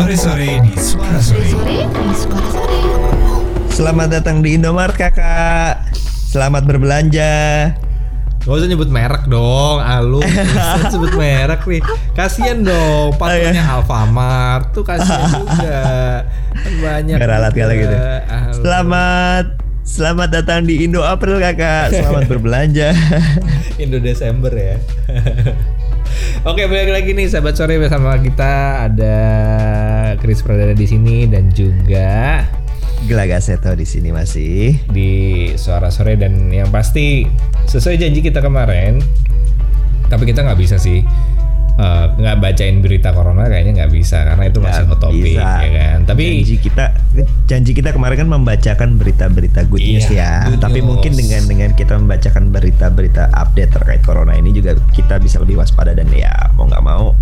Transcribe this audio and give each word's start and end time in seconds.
Sore-sore 0.00 0.64
di 0.64 0.72
Suara 0.80 1.20
Sore. 1.20 1.44
Sore 1.44 1.84
di 1.84 2.14
Suara 2.16 2.48
Sore. 2.48 2.80
Selamat 3.68 4.08
datang 4.08 4.40
di 4.40 4.56
Indomaret 4.56 4.96
kakak. 4.96 5.92
Selamat 6.24 6.64
berbelanja. 6.64 7.68
Gak 8.40 8.48
usah 8.48 8.64
nyebut 8.64 8.88
merek 8.88 9.28
dong, 9.28 9.76
alu. 9.84 10.24
Gak 10.56 10.88
usah 10.88 10.88
sebut 10.88 11.12
merek 11.20 11.68
nih. 11.68 11.84
Kasian 12.16 12.64
dong, 12.64 13.12
partnernya 13.20 13.60
Alfamart 13.60 14.72
tuh 14.72 14.88
kasian 14.88 15.20
juga. 15.36 15.84
Kan 16.48 16.74
banyak. 16.80 17.16
Gak 17.20 17.28
ralat 17.28 17.52
juga. 17.52 17.60
kali 17.60 17.74
gitu. 17.84 17.96
Alu. 18.00 18.56
Selamat 18.56 19.46
Selamat 19.84 20.28
datang 20.32 20.64
di 20.64 20.80
Indo 20.80 21.04
April 21.04 21.44
kakak. 21.44 21.92
Selamat 21.92 22.24
berbelanja. 22.24 22.96
Indo 23.84 24.00
Desember 24.00 24.48
ya. 24.56 24.80
Oke, 26.48 26.64
balik 26.64 26.88
lagi 26.88 27.10
nih 27.12 27.28
sahabat 27.28 27.52
sore 27.52 27.76
bersama 27.76 28.16
kita 28.16 28.86
ada 28.88 29.16
Chris 30.18 30.42
Pradana 30.42 30.74
di 30.74 30.86
sini 30.88 31.28
dan 31.30 31.52
juga 31.52 32.42
Gelagaseto 33.00 33.72
di 33.72 33.88
sini 33.88 34.12
masih. 34.12 34.76
di 34.92 35.10
suara 35.56 35.88
sore 35.88 36.20
dan 36.20 36.52
yang 36.52 36.68
pasti 36.68 37.24
sesuai 37.64 37.96
janji 37.96 38.20
kita 38.20 38.42
kemarin 38.44 39.00
tapi 40.10 40.26
kita 40.26 40.42
nggak 40.42 40.58
bisa 40.58 40.76
sih 40.76 41.06
eh, 41.80 42.04
nggak 42.14 42.36
bacain 42.38 42.76
berita 42.78 43.10
corona 43.10 43.48
kayaknya 43.48 43.72
nggak 43.80 43.92
bisa 43.92 44.20
karena 44.22 44.44
itu 44.46 44.58
masih 44.60 44.84
hot 44.84 45.00
bisa. 45.08 45.48
ya 45.64 45.68
kan 45.72 45.98
tapi 46.04 46.22
janji 46.44 46.56
kita 46.60 46.84
janji 47.48 47.72
kita 47.72 47.90
kemarin 47.90 48.16
kan 48.20 48.28
membacakan 48.28 48.94
berita-berita 48.94 49.64
good 49.66 49.80
news 49.80 50.06
Iya, 50.06 50.20
ya. 50.20 50.32
good 50.52 50.60
Tapi 50.60 50.78
news. 50.78 50.88
mungkin 50.92 51.12
dengan 51.16 51.42
dengan 51.48 51.70
kita 51.72 51.96
membacakan 51.96 52.52
berita-berita 52.52 53.32
update 53.32 53.72
terkait 53.72 54.02
corona 54.04 54.36
ini 54.36 54.52
juga 54.52 54.76
kita 54.92 55.16
bisa 55.16 55.40
lebih 55.40 55.56
waspada 55.56 55.90
dan 55.90 56.06
ya 56.12 56.30
mau 56.54 56.68
nggak 56.68 56.84
mau 56.84 57.16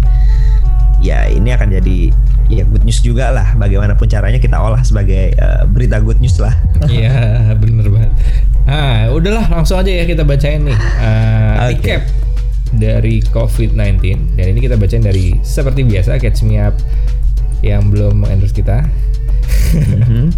ya 0.98 1.31
ini 1.31 1.55
akan 1.55 1.70
jadi 1.78 2.11
ya 2.48 2.65
good 2.65 2.83
news 2.83 2.98
juga 2.98 3.31
lah 3.31 3.55
bagaimanapun 3.55 4.09
caranya 4.09 4.37
kita 4.37 4.59
olah 4.59 4.83
sebagai 4.83 5.31
eh, 5.31 5.62
berita 5.69 6.00
good 6.00 6.19
news 6.19 6.34
lah. 6.41 6.53
iya 6.91 7.12
bener 7.55 7.87
banget 7.87 8.12
ah 8.67 9.09
udahlah 9.09 9.47
langsung 9.48 9.78
aja 9.78 9.89
ya 9.89 10.05
kita 10.05 10.27
bacain 10.27 10.67
nih 10.67 10.77
eh, 10.77 11.72
Oke. 11.72 11.89
recap 11.95 12.03
dari 12.77 13.24
COVID-19 13.33 14.36
dan 14.36 14.47
ini 14.52 14.61
kita 14.61 14.77
bacain 14.77 15.05
dari 15.05 15.33
seperti 15.41 15.86
biasa 15.86 16.20
Catch 16.20 16.44
Me 16.44 16.61
Up 16.61 16.77
yang 17.64 17.88
belum 17.91 18.22
endorse 18.28 18.55
kita 18.55 18.84
Mhm. 19.69 20.33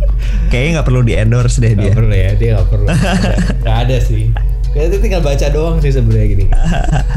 Kayaknya 0.50 0.70
nggak 0.80 0.86
perlu 0.90 1.02
di 1.06 1.14
endorse 1.14 1.62
deh 1.62 1.72
Gak 1.74 1.78
dia. 1.78 1.92
perlu 1.94 2.14
ya, 2.14 2.30
dia 2.34 2.50
gak 2.58 2.68
perlu. 2.70 2.86
Nggak 3.62 3.76
ada 3.86 3.96
sih. 4.02 4.24
Kayaknya 4.70 4.98
tinggal 5.02 5.22
baca 5.22 5.46
doang 5.50 5.76
sih 5.82 5.92
sebenarnya 5.94 6.26
gini. 6.30 6.46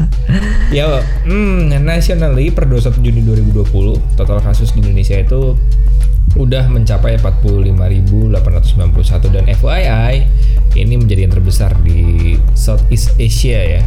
ya, 0.78 1.02
hmm, 1.26 1.70
nationally 1.82 2.50
per 2.50 2.66
21 2.66 2.98
Juni 2.98 3.22
2020 3.22 4.18
total 4.18 4.38
kasus 4.42 4.74
di 4.74 4.82
Indonesia 4.82 5.14
itu 5.18 5.54
udah 6.34 6.66
mencapai 6.66 7.14
45.891 7.22 9.30
dan 9.30 9.46
FYI 9.54 10.26
ini 10.74 10.94
menjadi 10.98 11.30
yang 11.30 11.34
terbesar 11.38 11.70
di 11.86 12.34
Southeast 12.58 13.14
Asia 13.22 13.78
ya. 13.78 13.82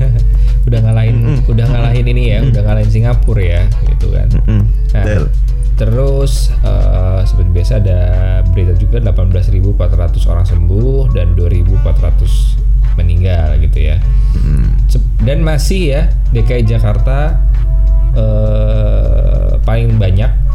udah 0.68 0.78
ngalahin 0.84 1.16
udah 1.48 1.66
ngalahin 1.66 2.06
ini 2.08 2.22
ya, 2.36 2.38
udah 2.44 2.62
ngalahin 2.62 2.90
Singapura 2.90 3.42
ya 3.42 3.62
gitu 3.88 4.12
kan. 4.14 4.28
Mm, 4.46 4.64
Nah, 4.90 5.04
betul. 5.06 5.24
terus 5.78 6.50
eh, 6.66 7.20
seperti 7.24 7.50
biasa 7.54 7.72
ada 7.78 8.00
berita 8.50 8.74
juga 8.74 8.98
18.400 9.00 10.26
orang 10.26 10.46
sembuh 10.46 11.14
dan 11.14 11.38
2.400 11.38 12.98
meninggal 12.98 13.56
gitu 13.62 13.78
ya. 13.78 13.96
Mm. 14.34 14.66
Dan 15.20 15.44
masih 15.44 15.82
ya 15.94 16.02
DKI 16.32 16.64
Jakarta 16.66 17.38
eh, 18.16 19.50
paling 19.62 19.96
banyak 20.00 20.49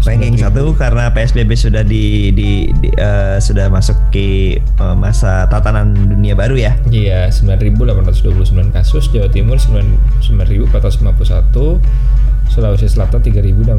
Ranking 0.00 0.40
9.000. 0.40 0.44
satu 0.48 0.72
karena 0.76 1.12
PSBB 1.12 1.50
sudah 1.56 1.82
di, 1.84 2.32
di, 2.32 2.72
di, 2.80 2.88
eh, 2.96 3.36
sudah 3.36 3.68
masuk 3.68 3.96
ke 4.08 4.56
eh, 4.56 4.96
masa 4.96 5.44
tatanan 5.52 5.92
dunia 5.92 6.32
baru 6.32 6.56
ya. 6.56 6.72
Iya, 6.88 7.28
9.829 7.28 8.72
kasus, 8.72 9.12
Jawa 9.12 9.28
Timur 9.28 9.60
9 9.60 10.24
9.451, 10.24 11.84
Sulawesi 12.48 12.88
Selatan 12.88 13.20
3.685, 13.20 13.76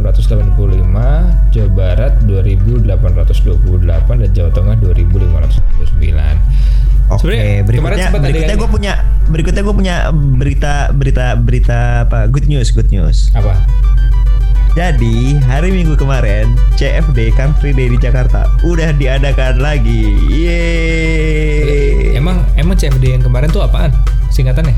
Jawa 1.52 1.70
Barat 1.74 2.14
2.828 2.30 4.22
dan 4.22 4.30
Jawa 4.32 4.50
Tengah 4.54 4.76
2.569. 4.78 6.62
Oke, 7.12 7.28
kemarin 7.28 7.68
berikutnya 7.68 8.08
berikutnya 8.16 8.56
gue 8.56 8.70
punya 8.72 8.94
berikutnya 9.28 9.62
gue 9.68 9.76
punya 9.76 9.96
berita 10.16 10.96
berita 10.96 11.36
berita 11.36 12.08
apa 12.08 12.32
good 12.32 12.48
news 12.48 12.72
good 12.72 12.88
news. 12.88 13.28
Apa? 13.36 13.52
Jadi 14.72 15.36
hari 15.52 15.68
Minggu 15.68 16.00
kemarin 16.00 16.56
CFD 16.80 17.36
Car 17.36 17.52
Free 17.60 17.76
Day 17.76 17.92
di 17.92 18.00
Jakarta 18.00 18.48
udah 18.64 18.96
diadakan 18.96 19.60
lagi. 19.60 20.16
Yeay. 20.32 22.16
Emang 22.16 22.40
emang 22.56 22.80
CFD 22.80 23.20
yang 23.20 23.24
kemarin 23.24 23.52
tuh 23.52 23.68
apaan? 23.68 23.92
Singkatannya? 24.32 24.72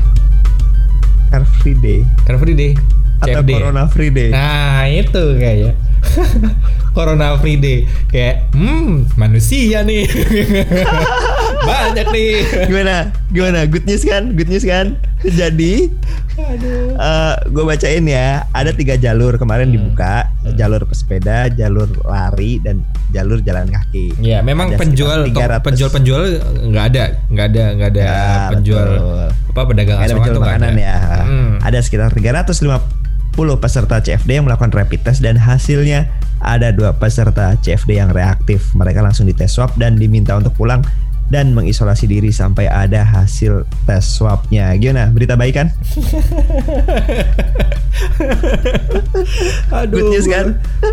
Car 1.30 1.46
Free 1.62 1.78
Day 1.78 2.02
Car 2.26 2.42
Free 2.42 2.58
Day. 2.58 2.74
atau 3.22 3.38
CFD. 3.46 3.50
Corona 3.54 3.86
Free 3.86 4.10
Day. 4.10 4.34
Nah, 4.34 4.90
itu 4.90 5.38
kayaknya. 5.38 5.78
Corona 6.90 7.34
Free 7.36 7.56
Day. 7.56 7.78
Kayak, 8.06 8.48
hmm, 8.50 9.10
manusia 9.14 9.82
nih. 9.82 10.06
Banyak 11.66 12.06
nih. 12.08 12.32
Gimana? 12.64 12.94
Gimana? 13.28 13.58
Good 13.64 13.84
news 13.84 14.02
kan? 14.02 14.32
Good 14.32 14.48
news 14.48 14.62
kan? 14.62 14.94
Jadi 15.20 15.88
Aduh. 16.34 16.98
gue 17.46 17.64
bacain 17.64 18.04
ya 18.04 18.44
ada 18.50 18.70
tiga 18.70 18.94
jalur 18.94 19.34
kemarin 19.34 19.64
Hmm. 19.64 19.76
dibuka 19.80 20.28
jalur 20.52 20.82
pesepeda 20.82 21.46
jalur 21.48 21.86
lari 22.02 22.58
dan 22.58 22.82
jalur 23.08 23.38
jalan 23.38 23.64
kaki 23.66 24.12
Ya, 24.18 24.42
memang 24.42 24.68
Ada 24.68 24.76
penjual 24.76 25.18
sekitar 25.24 25.48
300. 25.54 25.64
penjual 25.64 25.90
penjual 25.90 26.22
nggak 26.66 26.84
ada, 26.86 27.04
nggak 27.26 27.46
ada, 27.48 27.64
nggak 27.72 27.88
ada 27.88 28.02
Ya, 28.02 28.20
penjual 28.50 28.88
betul. 28.90 29.26
apa 29.48 29.60
pedagang 29.64 29.96
ada 29.96 30.04
asongan 30.04 30.20
penjual 30.26 30.42
makanan 30.42 30.72
ada. 30.72 30.82
ya 30.82 30.96
Hmm. 31.22 31.52
ada 31.62 31.78
sekitar 31.80 32.08
350 32.10 32.82
peserta 33.34 33.98
CFD 33.98 34.38
yang 34.38 34.46
melakukan 34.46 34.70
rapid 34.70 35.02
test 35.02 35.18
dan 35.18 35.34
hasilnya 35.34 36.06
ada 36.38 36.70
dua 36.70 36.94
peserta 36.94 37.58
CFD 37.58 37.98
yang 37.98 38.10
reaktif. 38.10 38.70
Mereka 38.72 39.02
langsung 39.02 39.26
dites 39.26 39.50
swab 39.50 39.74
dan 39.74 39.98
diminta 39.98 40.38
untuk 40.38 40.54
pulang 40.54 40.86
dan 41.24 41.50
mengisolasi 41.50 42.04
diri 42.04 42.28
sampai 42.30 42.68
ada 42.68 43.02
hasil 43.02 43.66
tes 43.84 44.04
swabnya. 44.04 44.70
Gimana? 44.76 45.10
Berita 45.10 45.34
baik 45.34 45.54
kan? 45.56 45.68
Aduh. 49.74 49.98
Good 49.98 50.10
news 50.12 50.26
kan? 50.26 50.46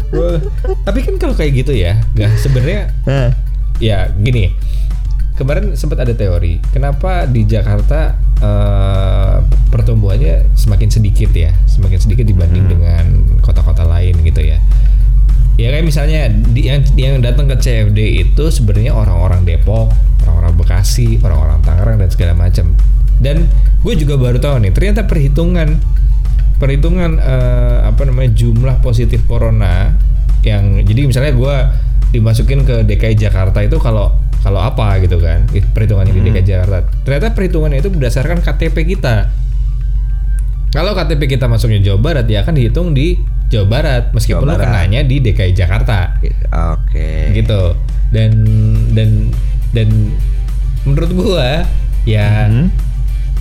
gua- 0.10 0.42
Tapi 0.82 1.00
kan 1.04 1.16
kalau 1.18 1.36
kayak 1.36 1.52
gitu 1.56 1.74
ya, 1.74 2.00
nggak 2.16 2.32
sebenarnya 2.40 2.82
ya 3.78 4.10
gini. 4.16 4.56
Kemarin 5.32 5.74
sempat 5.74 5.98
ada 6.00 6.14
teori 6.14 6.62
kenapa 6.70 7.26
di 7.26 7.42
Jakarta 7.44 8.14
eh, 8.38 9.31
pertumbuhannya 9.72 10.52
semakin 10.54 10.92
sedikit 10.92 11.32
ya 11.32 11.56
semakin 11.66 11.98
sedikit 11.98 12.28
dibanding 12.28 12.68
dengan 12.68 13.04
kota-kota 13.40 13.88
lain 13.88 14.20
gitu 14.22 14.44
ya. 14.44 14.60
Ya 15.60 15.68
kayak 15.70 15.86
misalnya 15.86 16.28
di, 16.32 16.68
yang 16.68 16.82
yang 16.98 17.24
datang 17.24 17.48
ke 17.48 17.56
CFD 17.56 18.28
itu 18.28 18.44
sebenarnya 18.52 18.92
orang-orang 18.92 19.48
Depok 19.48 19.94
orang-orang 20.28 20.54
Bekasi 20.60 21.18
orang-orang 21.24 21.64
Tangerang 21.64 21.98
dan 21.98 22.10
segala 22.12 22.34
macam. 22.36 22.76
Dan 23.22 23.48
gue 23.82 23.94
juga 23.96 24.20
baru 24.20 24.38
tahu 24.38 24.68
nih 24.68 24.72
ternyata 24.76 25.08
perhitungan 25.08 25.80
perhitungan 26.62 27.18
eh, 27.18 27.78
apa 27.90 28.02
namanya 28.06 28.38
jumlah 28.38 28.78
positif 28.86 29.26
corona 29.26 29.98
yang 30.46 30.82
jadi 30.86 31.10
misalnya 31.10 31.34
gue 31.34 31.56
dimasukin 32.12 32.68
ke 32.68 32.84
DKI 32.86 33.16
Jakarta 33.16 33.64
itu 33.64 33.80
kalau 33.80 34.14
kalau 34.42 34.58
apa 34.58 34.98
gitu 35.00 35.22
kan 35.22 35.46
perhitungannya 35.48 36.14
di 36.18 36.22
DKI 36.28 36.46
Jakarta. 36.46 36.78
Ternyata 37.06 37.38
perhitungannya 37.38 37.80
itu 37.80 37.90
berdasarkan 37.94 38.42
KTP 38.42 38.98
kita 38.98 39.30
kalau 40.72 40.92
KTP 40.94 41.28
kita 41.30 41.46
masuknya 41.46 41.84
Jawa 41.84 42.00
Barat 42.02 42.26
ya 42.26 42.42
akan 42.42 42.56
dihitung 42.56 42.92
di 42.92 43.20
Jawa 43.48 43.68
Barat 43.68 44.04
meskipun 44.12 44.42
Jawa 44.42 44.56
Barat. 44.56 44.66
kenanya 44.66 45.00
di 45.04 45.20
DKI 45.20 45.52
Jakarta. 45.52 46.16
Oke. 46.72 47.36
Gitu. 47.36 47.76
Dan 48.10 48.32
dan 48.90 49.10
dan 49.72 49.90
menurut 50.82 51.12
gua 51.12 51.68
ya 52.04 52.48
Hmm. 52.48 52.72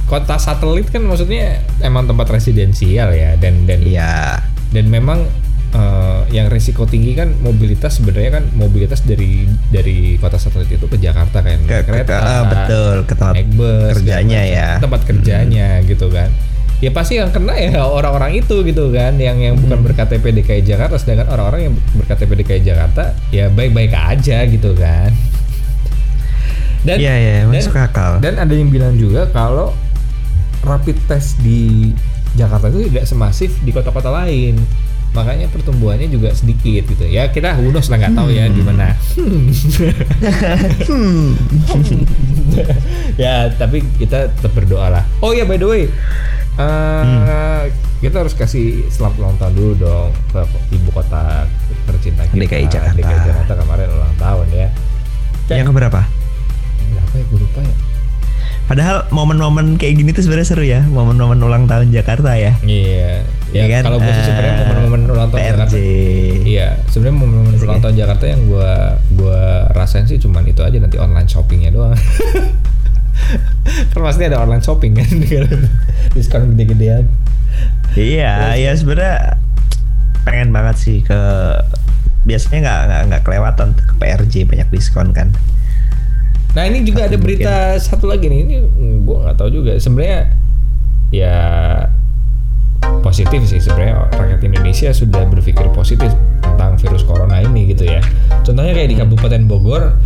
kota 0.05 0.37
satelit 0.37 0.87
kan 0.87 1.01
maksudnya 1.01 1.55
emang 1.81 2.05
tempat 2.05 2.29
residensial 2.29 3.11
ya 3.11 3.35
dan 3.37 3.65
dan 3.65 3.81
iya. 3.81 4.43
dan 4.69 4.87
memang 4.87 5.23
eh, 5.71 6.21
yang 6.29 6.47
risiko 6.47 6.83
tinggi 6.83 7.15
kan 7.15 7.31
mobilitas 7.39 7.97
sebenarnya 7.97 8.31
kan 8.33 8.45
mobilitas 8.53 9.01
dari 9.01 9.43
dari 9.71 10.19
kota 10.19 10.35
satelit 10.35 10.67
itu 10.69 10.83
ke 10.85 10.99
Jakarta 10.99 11.41
kan. 11.41 11.63
Ke, 11.63 11.87
kereta 11.87 12.11
ke- 12.13 12.27
ah, 12.29 12.43
betul 12.45 12.95
ke 13.01 13.15
tempat 13.15 13.35
naik 13.35 13.51
bus 13.55 13.95
kerjanya 13.97 14.41
ya. 14.43 14.69
Tempat 14.79 15.01
kerjanya 15.05 15.79
gitu 15.85 16.11
kan 16.11 16.31
ya 16.81 16.91
pasti 16.91 17.17
yang 17.17 17.29
kena 17.29 17.53
ya 17.55 17.85
orang-orang 17.85 18.41
itu 18.41 18.61
gitu 18.63 18.89
kan 18.89 19.17
yang 19.17 19.37
yang 19.37 19.55
bukan 19.55 19.79
Hmm. 19.79 19.87
berKTP 19.87 20.25
DKI 20.35 20.63
Jakarta. 20.65 20.97
Sedangkan 20.97 21.29
orang-orang 21.29 21.61
yang 21.63 21.75
berKTP 21.95 22.41
DKI 22.41 22.63
Jakarta 22.65 23.13
ya 23.29 23.49
baik-baik 23.49 23.93
aja 23.93 24.45
gitu 24.45 24.73
kan. 24.75 25.13
Dan 26.81 26.97
Iya, 26.97 27.13
iya, 27.15 27.33
dan- 27.43 27.53
masuk 27.55 27.77
akal. 27.77 28.19
dan 28.19 28.37
ada 28.37 28.51
yang 28.51 28.69
bilang 28.69 28.97
juga 28.97 29.29
kalau 29.29 29.77
rapid 30.61 30.97
test 31.07 31.37
di 31.39 31.93
Jakarta 32.33 32.69
itu 32.69 32.89
tidak 32.89 33.05
semasif 33.05 33.53
di 33.61 33.69
kota-kota 33.69 34.09
lain. 34.09 34.57
Makanya 35.11 35.51
pertumbuhannya 35.51 36.07
juga 36.07 36.31
sedikit 36.31 36.87
gitu 36.87 37.03
ya. 37.03 37.27
Kita 37.27 37.59
unos 37.59 37.85
lah 37.85 37.99
nggak 37.99 38.15
tahu 38.15 38.31
ya 38.31 38.47
gimana. 38.49 38.95
Hmm. 40.81 41.35
ya 43.17 43.51
tapi 43.53 43.83
kita 43.95 44.31
tetap 44.31 44.53
berdoa 44.53 44.89
lah. 44.91 45.05
Oh 45.19 45.31
ya 45.31 45.45
by 45.45 45.57
the 45.57 45.67
way 45.67 45.85
eh, 46.63 47.63
kita 48.01 48.17
harus 48.19 48.33
kasih 48.33 48.67
selamat 48.87 49.17
ulang 49.19 49.37
tahun 49.37 49.53
dulu 49.53 49.73
dong 49.79 50.09
ke 50.31 50.41
ibu 50.73 50.89
kota 50.91 51.45
tercinta 51.85 52.25
kita 52.25 52.41
DKI 52.41 52.67
Jakarta. 52.67 52.97
DKI 52.97 53.21
Jakarta 53.25 53.53
kemarin 53.57 53.89
ulang 53.91 54.15
tahun 54.17 54.47
ya 54.51 54.69
Yang 55.51 55.67
keberapa? 55.69 56.01
berapa 56.01 57.13
ya 57.13 57.25
gue 57.25 57.39
lupa 57.39 57.61
ya 57.61 57.75
Padahal 58.63 59.03
momen-momen 59.11 59.75
kayak 59.75 59.99
gini 59.99 60.11
tuh 60.11 60.23
sebenarnya 60.23 60.47
seru 60.47 60.63
ya, 60.63 60.87
momen-momen 60.87 61.43
ulang 61.43 61.67
tahun 61.67 61.91
Jakarta 61.91 62.39
ya. 62.39 62.55
iya 62.63 63.27
ya 63.51 63.61
Iya 63.61 63.65
kan? 63.69 63.83
kalau 63.85 63.99
gue 63.99 64.13
sih 64.13 64.25
sebenarnya 64.25 64.55
Eh, 64.55 64.63
momen-momen 64.65 65.01
ulang 65.11 65.29
tahun 65.29 65.41
PRJ. 65.41 65.51
Jakarta 65.51 65.77
iya 66.47 66.69
sebenarnya 66.87 67.17
momen-momen 67.19 67.55
ulang 67.59 67.81
tahun 67.83 67.97
Jakarta 67.97 68.25
yang 68.27 68.41
gue 68.47 68.71
gua 69.13 69.43
rasain 69.71 70.07
sih 70.07 70.17
cuman 70.17 70.47
itu 70.47 70.63
aja 70.63 70.79
nanti 70.79 70.97
online 70.97 71.27
shoppingnya 71.27 71.71
doang 71.71 71.99
kan 73.93 74.01
pasti 74.03 74.23
ada 74.27 74.41
online 74.43 74.65
shopping 74.65 74.97
kan 74.97 75.11
diskon 76.15 76.55
gede-gedean 76.55 77.07
Iya, 77.99 78.55
ya 78.55 78.71
sebenarnya 78.79 79.35
pengen 80.23 80.55
banget 80.55 80.77
sih 80.79 81.03
ke 81.03 81.19
biasanya 82.23 82.59
nggak 82.63 82.81
nggak 82.87 83.03
nggak 83.11 83.23
kelewatan 83.27 83.69
ke 83.75 83.95
PRJ 83.99 84.35
banyak 84.47 84.69
diskon 84.71 85.11
kan. 85.11 85.35
Nah 86.55 86.67
ini 86.71 86.87
juga 86.87 87.11
ada 87.11 87.19
Tapi 87.19 87.25
berita 87.25 87.75
satu 87.83 88.07
lagi 88.07 88.31
nih, 88.31 88.39
ini 88.47 88.57
gue 89.03 89.17
nggak 89.27 89.35
tahu 89.35 89.51
juga. 89.51 89.75
Sebenarnya 89.75 90.31
ya 91.11 91.37
positif 93.01 93.41
sih 93.49 93.61
sebenarnya 93.61 94.09
rakyat 94.15 94.41
Indonesia 94.45 94.89
sudah 94.93 95.25
berpikir 95.27 95.67
positif 95.73 96.13
tentang 96.41 96.77
virus 96.77 97.03
corona 97.05 97.41
ini 97.41 97.73
gitu 97.73 97.89
ya. 97.89 98.01
Contohnya 98.45 98.73
kayak 98.77 98.91
di 98.93 98.97
Kabupaten 99.01 99.43
Bogor, 99.49 99.97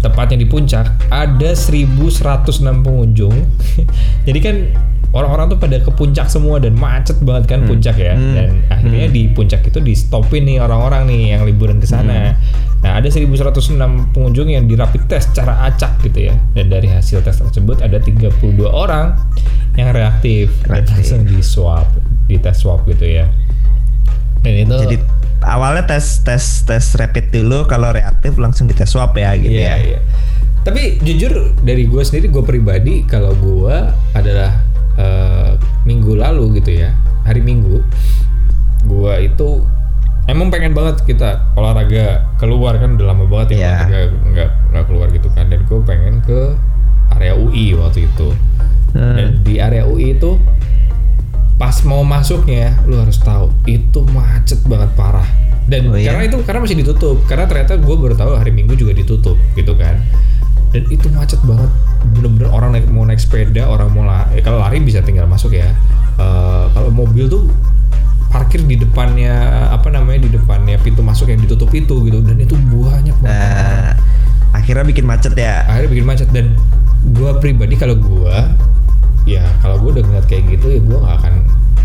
tepatnya 0.00 0.40
di 0.40 0.46
Puncak, 0.48 1.08
ada 1.08 1.50
1106 1.56 2.62
pengunjung. 2.84 3.34
Jadi 4.26 4.38
kan 4.40 4.56
orang-orang 5.12 5.52
tuh 5.52 5.58
pada 5.60 5.76
ke 5.76 5.92
puncak 5.92 6.26
semua 6.32 6.56
dan 6.56 6.72
macet 6.72 7.20
banget 7.20 7.44
kan 7.52 7.60
puncak 7.68 7.96
ya. 8.00 8.16
Hmm. 8.16 8.32
Dan 8.32 8.48
akhirnya 8.72 9.06
di 9.12 9.28
puncak 9.28 9.60
itu 9.68 9.78
di 9.78 9.92
stopin 9.92 10.48
nih 10.48 10.58
orang-orang 10.64 11.08
nih 11.08 11.36
yang 11.36 11.42
liburan 11.44 11.78
ke 11.78 11.86
sana. 11.86 12.36
Nah, 12.82 12.98
ada 12.98 13.06
1106 13.06 13.78
pengunjung 14.10 14.50
yang 14.50 14.66
di 14.66 14.74
rapid 14.74 15.06
test 15.06 15.30
secara 15.30 15.70
acak 15.70 16.02
gitu 16.02 16.32
ya. 16.32 16.34
Dan 16.56 16.66
dari 16.72 16.90
hasil 16.90 17.22
tes 17.22 17.38
tersebut 17.38 17.78
ada 17.78 18.02
32 18.02 18.66
orang 18.66 19.14
yang 19.78 19.94
reaktif, 19.94 20.52
dan 20.66 20.84
Reaktif. 20.84 20.92
langsung 20.92 21.22
di 21.24 21.38
swab, 21.40 21.88
di 22.24 22.36
tes 22.36 22.56
swab 22.56 22.84
gitu 22.84 23.02
ya. 23.02 23.26
Dan 24.42 24.54
itu 24.60 24.74
Jadi 24.76 24.96
awalnya 25.42 25.86
tes 25.86 26.20
tes 26.20 26.62
tes 26.62 26.84
rapid 26.94 27.30
dulu 27.30 27.64
kalau 27.64 27.90
reaktif 27.90 28.34
langsung 28.36 28.66
dites 28.66 28.88
swab 28.88 29.14
ya 29.14 29.34
gitu 29.34 29.52
Iya, 29.52 29.66
ya. 29.66 29.76
iya. 29.78 30.00
Tapi 30.62 30.98
jujur 31.00 31.32
dari 31.60 31.84
gue 31.84 32.02
sendiri 32.02 32.26
gue 32.28 32.42
pribadi 32.42 33.02
kalau 33.02 33.34
gue 33.34 33.74
adalah 34.12 34.62
eh, 34.94 35.58
minggu 35.82 36.14
lalu 36.14 36.58
gitu 36.58 36.78
ya 36.78 36.94
hari 37.22 37.38
Minggu 37.38 37.82
gue 38.82 39.12
itu 39.20 39.62
emang 40.26 40.50
pengen 40.50 40.70
banget 40.72 41.02
kita 41.02 41.50
olahraga 41.54 42.26
keluar 42.36 42.74
kan 42.76 42.94
udah 42.94 43.06
lama 43.08 43.24
banget 43.26 43.48
ya 43.52 43.58
Iya. 43.58 43.70
olahraga 43.74 43.98
nggak 44.24 44.50
nggak 44.70 44.84
keluar 44.86 45.06
gitu 45.10 45.28
kan 45.30 45.44
dan 45.46 45.60
gue 45.62 45.78
pengen 45.82 46.14
ke 46.20 46.54
area 47.12 47.34
UI 47.34 47.74
waktu 47.74 48.06
itu 48.06 48.30
Hmm. 48.92 49.16
dan 49.16 49.28
di 49.40 49.56
area 49.56 49.82
UI 49.82 50.12
itu 50.12 50.36
pas 51.62 51.78
mau 51.86 52.02
masuknya 52.02 52.74
lu 52.90 52.98
harus 52.98 53.22
tahu 53.22 53.54
itu 53.70 54.02
macet 54.10 54.58
banget 54.66 54.90
parah. 54.98 55.22
Dan 55.62 55.86
Oh, 55.86 55.94
iya? 55.94 56.10
karena 56.10 56.26
itu 56.26 56.42
karena 56.42 56.58
masih 56.58 56.74
ditutup. 56.74 57.22
Karena 57.30 57.46
ternyata 57.46 57.78
gue 57.78 57.94
baru 57.94 58.18
tahu 58.18 58.34
hari 58.34 58.50
Minggu 58.50 58.74
juga 58.74 58.90
ditutup 58.90 59.38
gitu 59.54 59.78
kan. 59.78 59.94
Dan 60.74 60.90
itu 60.90 61.06
macet 61.14 61.38
banget. 61.46 61.70
Bener-bener 62.18 62.50
orang 62.50 62.74
naik 62.74 62.90
mau 62.90 63.06
naik 63.06 63.22
sepeda 63.22 63.70
orang 63.70 63.94
mau 63.94 64.02
lari 64.02 64.42
kalau 64.42 64.58
lari 64.58 64.82
bisa 64.82 65.06
tinggal 65.06 65.30
masuk 65.30 65.54
ya. 65.54 65.70
Eh, 66.18 66.64
kalau 66.74 66.90
mobil 66.90 67.30
tuh 67.30 67.46
parkir 68.26 68.58
di 68.66 68.74
depannya 68.74 69.30
apa 69.70 69.86
namanya 69.86 70.26
di 70.26 70.34
depannya 70.34 70.82
pintu 70.82 70.98
masuk 70.98 71.30
yang 71.30 71.38
ditutup 71.38 71.70
itu 71.70 71.94
gitu. 72.10 72.18
Dan 72.26 72.42
itu 72.42 72.58
banyak 72.58 73.14
banget 73.22 73.30
Nah, 73.30 73.94
akhirnya 74.50 74.82
bikin 74.82 75.06
macet 75.06 75.38
ya. 75.38 75.62
akhirnya 75.70 75.90
bikin 75.94 76.06
macet. 76.10 76.28
Dan 76.34 76.58
gue 77.06 77.30
pribadi 77.38 77.78
kalau 77.78 77.94
gue 77.94 78.34
ya 79.22 79.46
kalau 79.62 79.78
gue 79.78 80.00
udah 80.00 80.04
ngeliat 80.04 80.26
kayak 80.26 80.44
gitu 80.58 80.66
ya 80.72 80.80
gue 80.82 80.98
nggak 80.98 81.16
akan 81.22 81.34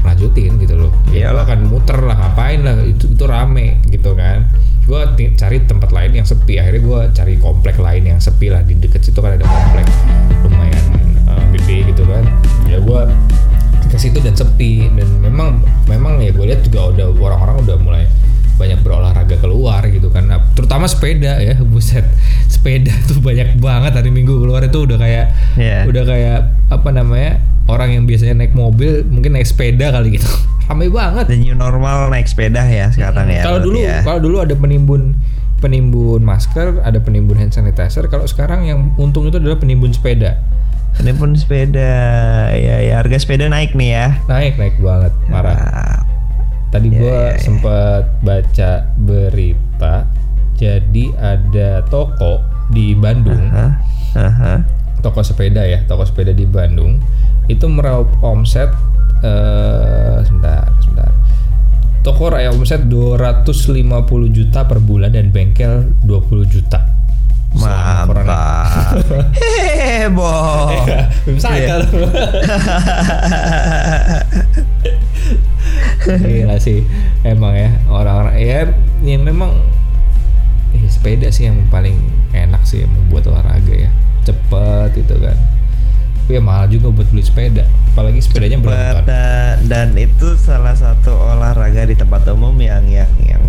lanjutin 0.06 0.52
gitu 0.62 0.76
loh. 0.78 0.92
Ya 1.12 1.30
lo 1.36 1.42
Iyalah. 1.42 1.44
akan 1.46 1.60
muter 1.68 1.98
lah 2.00 2.16
ngapain 2.16 2.60
lah 2.64 2.76
itu 2.88 3.12
itu 3.12 3.24
rame 3.28 3.82
gitu 3.92 4.16
kan. 4.16 4.48
Gue 4.88 5.04
cari 5.36 5.58
tempat 5.68 5.90
lain 5.92 6.12
yang 6.24 6.28
sepi. 6.28 6.58
Akhirnya 6.58 6.82
gue 6.82 7.00
cari 7.12 7.34
komplek 7.38 7.76
lain 7.78 8.04
yang 8.16 8.20
sepi 8.24 8.48
lah. 8.48 8.64
Di 8.64 8.80
deket 8.80 9.04
situ 9.04 9.20
kan 9.20 9.36
ada 9.36 9.44
komplek 9.44 9.86
lumayan 10.48 10.84
eh, 11.28 11.44
gede 11.60 11.78
gitu 11.92 12.04
kan. 12.08 12.24
Ya 12.72 12.80
gue 12.80 13.02
ke 13.92 13.98
situ 14.00 14.18
dan 14.24 14.34
sepi. 14.34 14.88
Dan 14.96 15.10
memang 15.20 15.60
memang 15.92 16.24
ya 16.24 16.32
gue 16.32 16.46
lihat 16.48 16.64
juga 16.64 16.96
udah 16.96 17.08
orang-orang 17.20 17.58
udah 17.68 17.78
mulai 17.84 18.04
banyak 18.58 18.82
berolahraga 18.82 19.38
keluar 19.38 19.86
gitu 19.86 20.10
kan 20.10 20.26
Nah, 20.26 20.42
terutama 20.52 20.86
sepeda 20.86 21.38
ya 21.38 21.56
buset 21.72 22.04
sepeda 22.46 22.90
tuh 23.06 23.18
banyak 23.18 23.56
banget 23.56 23.94
hari 23.94 24.10
minggu 24.10 24.34
keluar 24.36 24.62
itu 24.62 24.84
udah 24.84 24.98
kayak 24.98 25.26
Iya. 25.56 25.86
udah 25.86 26.04
kayak 26.04 26.40
apa 26.68 26.90
namanya 26.92 27.38
orang 27.66 27.94
yang 27.94 28.04
biasanya 28.04 28.34
naik 28.36 28.52
mobil 28.52 29.02
mungkin 29.04 29.34
naik 29.34 29.46
sepeda 29.46 29.90
kali 29.90 30.16
gitu 30.16 30.26
ramai 30.68 30.88
banget 30.88 31.26
The 31.26 31.38
new 31.38 31.54
normal 31.54 32.10
naik 32.10 32.26
sepeda 32.26 32.62
ya 32.62 32.90
sekarang 32.90 33.30
ya. 33.30 33.42
kalau 33.42 33.60
dulu 33.62 33.78
ya. 33.78 34.02
kalau 34.02 34.20
dulu 34.20 34.38
ada 34.40 34.54
penimbun 34.54 35.16
penimbun 35.58 36.22
masker 36.22 36.82
ada 36.82 36.98
penimbun 36.98 37.34
hand 37.36 37.50
sanitizer 37.50 38.06
kalau 38.06 38.26
sekarang 38.26 38.64
yang 38.64 38.94
untung 38.96 39.26
itu 39.26 39.38
adalah 39.38 39.56
penimbun 39.56 39.90
sepeda 39.90 40.38
Ini 40.98 41.14
pun 41.14 41.34
sepeda 41.34 41.94
ya, 42.52 42.76
ya 42.80 42.94
harga 42.98 43.18
sepeda 43.18 43.46
naik 43.48 43.74
nih 43.74 43.90
ya. 43.92 44.08
naik 44.26 44.58
naik 44.58 44.76
banget 44.78 45.14
marah 45.28 45.54
Nah, 45.54 45.98
Tadi 46.68 46.88
Iya, 46.92 47.00
gua 47.00 47.16
iya, 47.16 47.28
iya. 47.32 47.40
sempat 47.40 48.04
baca 48.20 48.72
berita, 49.00 49.96
jadi 50.60 51.06
ada 51.16 51.70
toko 51.88 52.44
di 52.74 52.92
Bandung, 52.98 53.40
hah? 53.54 53.72
Aha. 54.18 54.54
toko 55.00 55.24
sepeda 55.24 55.64
ya, 55.64 55.86
toko 55.88 56.04
sepeda 56.04 56.36
di 56.36 56.44
Bandung, 56.44 57.00
itu 57.48 57.66
meraup 57.72 58.12
omset, 58.20 58.68
eh, 59.24 60.20
sebentar, 60.28 60.68
sebentar. 60.84 61.12
Toko 62.04 62.32
raya 62.32 62.52
omset 62.52 62.88
250 62.88 64.28
juta 64.32 64.68
per 64.68 64.84
bulan 64.84 65.16
dan 65.16 65.32
bengkel 65.32 65.96
20 66.04 66.44
juta. 66.48 66.84
Mantap. 67.56 69.00
Heboh. 69.38 70.72
Belum 71.24 71.40
cycle. 71.40 71.84
Gila 76.08 76.58
sih. 76.60 76.84
Emang 77.24 77.56
ya 77.56 77.72
orang-orang 77.92 78.36
ya, 78.40 78.60
ya 79.04 79.18
memang 79.20 79.52
ya, 80.72 80.88
sepeda 80.88 81.28
sih 81.28 81.52
yang 81.52 81.60
paling 81.68 82.00
enak 82.32 82.64
sih 82.64 82.84
yang 82.84 82.92
membuat 82.96 83.28
olahraga 83.32 83.76
ya. 83.76 83.92
Cepet 84.24 85.04
gitu 85.04 85.16
kan. 85.20 85.36
Tapi 86.28 86.36
ya 86.36 86.42
mahal 86.44 86.68
juga 86.68 86.92
buat 86.92 87.08
beli 87.08 87.24
sepeda. 87.24 87.64
Apalagi 87.96 88.20
sepedanya 88.20 88.60
berapa 88.60 89.00
ton 89.00 89.08
Dan, 89.08 89.56
dan 89.72 89.90
itu 89.96 90.36
salah 90.36 90.76
satu 90.76 91.16
olahraga 91.16 91.88
di 91.88 91.96
tempat 91.96 92.28
umum 92.30 92.52
yang 92.60 92.84
yang 92.92 93.08
yang 93.24 93.40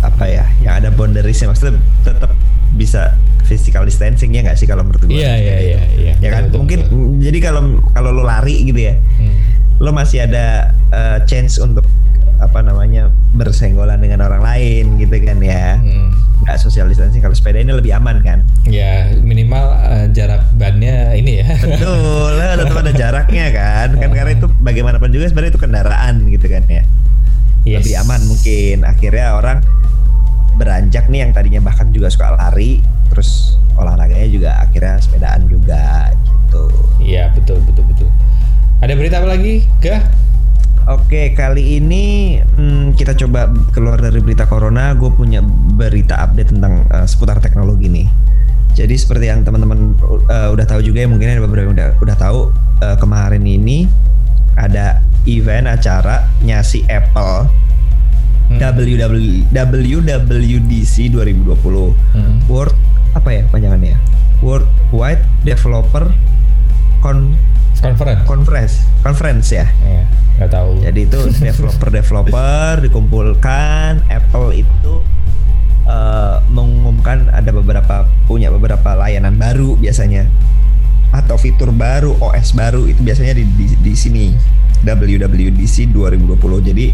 apa 0.00 0.24
ya, 0.28 0.44
yang 0.64 0.80
ada 0.80 0.88
boundariesnya. 0.88 1.52
Maksudnya 1.52 1.80
tetap 2.00 2.32
bisa 2.74 3.16
physical 3.44 3.82
distancing 3.82 4.30
ya 4.30 4.40
nggak 4.40 4.56
sih 4.56 4.64
kalau 4.64 4.82
menurut 4.82 5.00
gue? 5.02 5.14
iya 5.14 5.32
iya 5.34 5.56
iya 5.60 5.80
iya 5.94 6.12
Ya 6.16 6.28
kan, 6.30 6.48
Betul, 6.48 6.58
mungkin 6.58 6.78
betul. 6.82 7.20
jadi 7.20 7.38
kalau 7.42 7.60
kalau 7.90 8.10
lo 8.10 8.22
lari 8.22 8.64
gitu 8.64 8.80
ya, 8.82 8.94
Hmm. 9.14 9.34
lo 9.76 9.90
masih 9.90 10.24
ada 10.24 10.68
eh, 10.88 11.18
chance 11.24 11.58
untuk 11.58 11.84
apa 12.36 12.60
namanya 12.60 13.06
bersenggolan 13.32 13.98
dengan 13.98 14.22
orang 14.22 14.40
lain 14.40 14.96
gitu 14.96 15.12
kan 15.20 15.38
ya, 15.38 15.76
Hmm. 15.76 16.10
nggak 16.40 16.56
social 16.56 16.86
distancing. 16.86 17.18
Kalau 17.18 17.32
sepeda 17.32 17.58
ini 17.58 17.70
lebih 17.70 17.92
aman 17.92 18.20
kan? 18.20 18.40
ya 18.64 19.12
minimal 19.14 19.60
eh, 19.84 20.06
jarak 20.10 20.40
bannya 20.54 21.12
ini 21.12 21.44
ya 21.44 21.52
Betul, 21.68 22.32
lah, 22.34 22.56
tetap 22.56 22.80
ada 22.80 22.92
jaraknya 22.92 23.46
kan, 23.50 23.88
kan 23.94 24.08
karena 24.10 24.32
itu 24.32 24.48
bagaimanapun 24.58 25.08
juga 25.10 25.28
sebenarnya 25.28 25.52
itu 25.52 25.60
kendaraan 25.60 26.14
gitu 26.30 26.46
kan 26.48 26.64
ya. 26.64 26.82
Yes. 27.62 27.80
lebih 27.80 27.94
aman 27.98 28.20
mungkin 28.24 28.76
akhirnya 28.84 29.26
orang 29.34 29.58
beranjak 30.54 31.08
nih 31.08 31.20
yang 31.20 31.32
tadinya 31.32 31.60
bahkan 31.62 31.88
juga 31.90 32.06
suka 32.06 32.32
lari 32.32 32.78
terus 33.14 33.54
olahraganya 33.78 34.26
juga 34.26 34.50
akhirnya 34.58 34.98
sepedaan 34.98 35.46
juga 35.46 36.10
gitu. 36.10 36.62
Iya 36.98 37.30
betul 37.30 37.62
betul 37.62 37.86
betul. 37.86 38.08
Ada 38.82 38.92
berita 38.98 39.22
apa 39.22 39.28
lagi 39.30 39.64
Gah? 39.80 40.02
oke 40.84 41.32
kali 41.32 41.80
ini 41.80 42.36
hmm, 42.44 42.92
kita 42.92 43.16
coba 43.16 43.48
keluar 43.70 44.02
dari 44.02 44.18
berita 44.20 44.44
corona. 44.44 44.92
Gue 44.98 45.14
punya 45.14 45.40
berita 45.78 46.18
update 46.20 46.52
tentang 46.52 46.84
eh, 46.90 47.06
seputar 47.06 47.38
teknologi 47.38 47.86
nih. 47.88 48.08
Jadi 48.74 48.98
seperti 48.98 49.30
yang 49.30 49.46
teman-teman 49.46 49.94
eh, 50.28 50.48
udah 50.50 50.66
tahu 50.66 50.82
juga 50.82 51.06
ya 51.06 51.08
mungkin 51.08 51.30
ada 51.30 51.40
beberapa 51.40 51.70
yang 51.70 51.74
udah 51.78 51.88
udah 52.02 52.16
tahu 52.18 52.50
eh, 52.82 52.96
kemarin 52.98 53.46
ini 53.46 53.86
ada 54.58 54.98
event 55.24 55.70
acara 55.70 56.26
nyasi 56.42 56.82
Apple. 56.90 57.62
WW 58.54 59.50
WWDC 59.50 61.10
2020 61.10 61.96
Hmm. 62.14 62.38
World 62.46 62.76
apa 63.14 63.28
ya 63.30 63.42
panjangannya 63.48 63.96
World 64.42 64.68
Wide 64.90 65.22
Developer 65.46 66.10
Con 67.00 67.38
Conference. 67.84 68.24
Conference. 68.24 68.74
Conference 69.04 69.48
ya? 69.52 69.66
Ya, 69.84 70.08
nggak 70.40 70.50
tahu. 70.56 70.70
jadi 70.80 71.00
itu 71.04 71.20
developer-developer 71.52 72.80
dikumpulkan 72.80 74.00
Apple 74.08 74.56
itu 74.56 75.04
eh, 75.84 76.36
mengumumkan 76.48 77.28
ada 77.28 77.52
beberapa 77.52 78.08
punya 78.24 78.48
beberapa 78.48 78.96
layanan 78.96 79.36
baru 79.36 79.76
biasanya. 79.76 80.24
Atau 81.12 81.36
fitur 81.38 81.70
baru 81.70 82.16
OS 82.18 82.56
baru 82.56 82.88
itu 82.88 83.04
biasanya 83.04 83.36
di 83.36 83.44
di, 83.52 83.66
di 83.76 83.92
sini. 83.92 84.26
WWDC 84.84 85.96
2020 85.96 86.68
jadi 86.72 86.86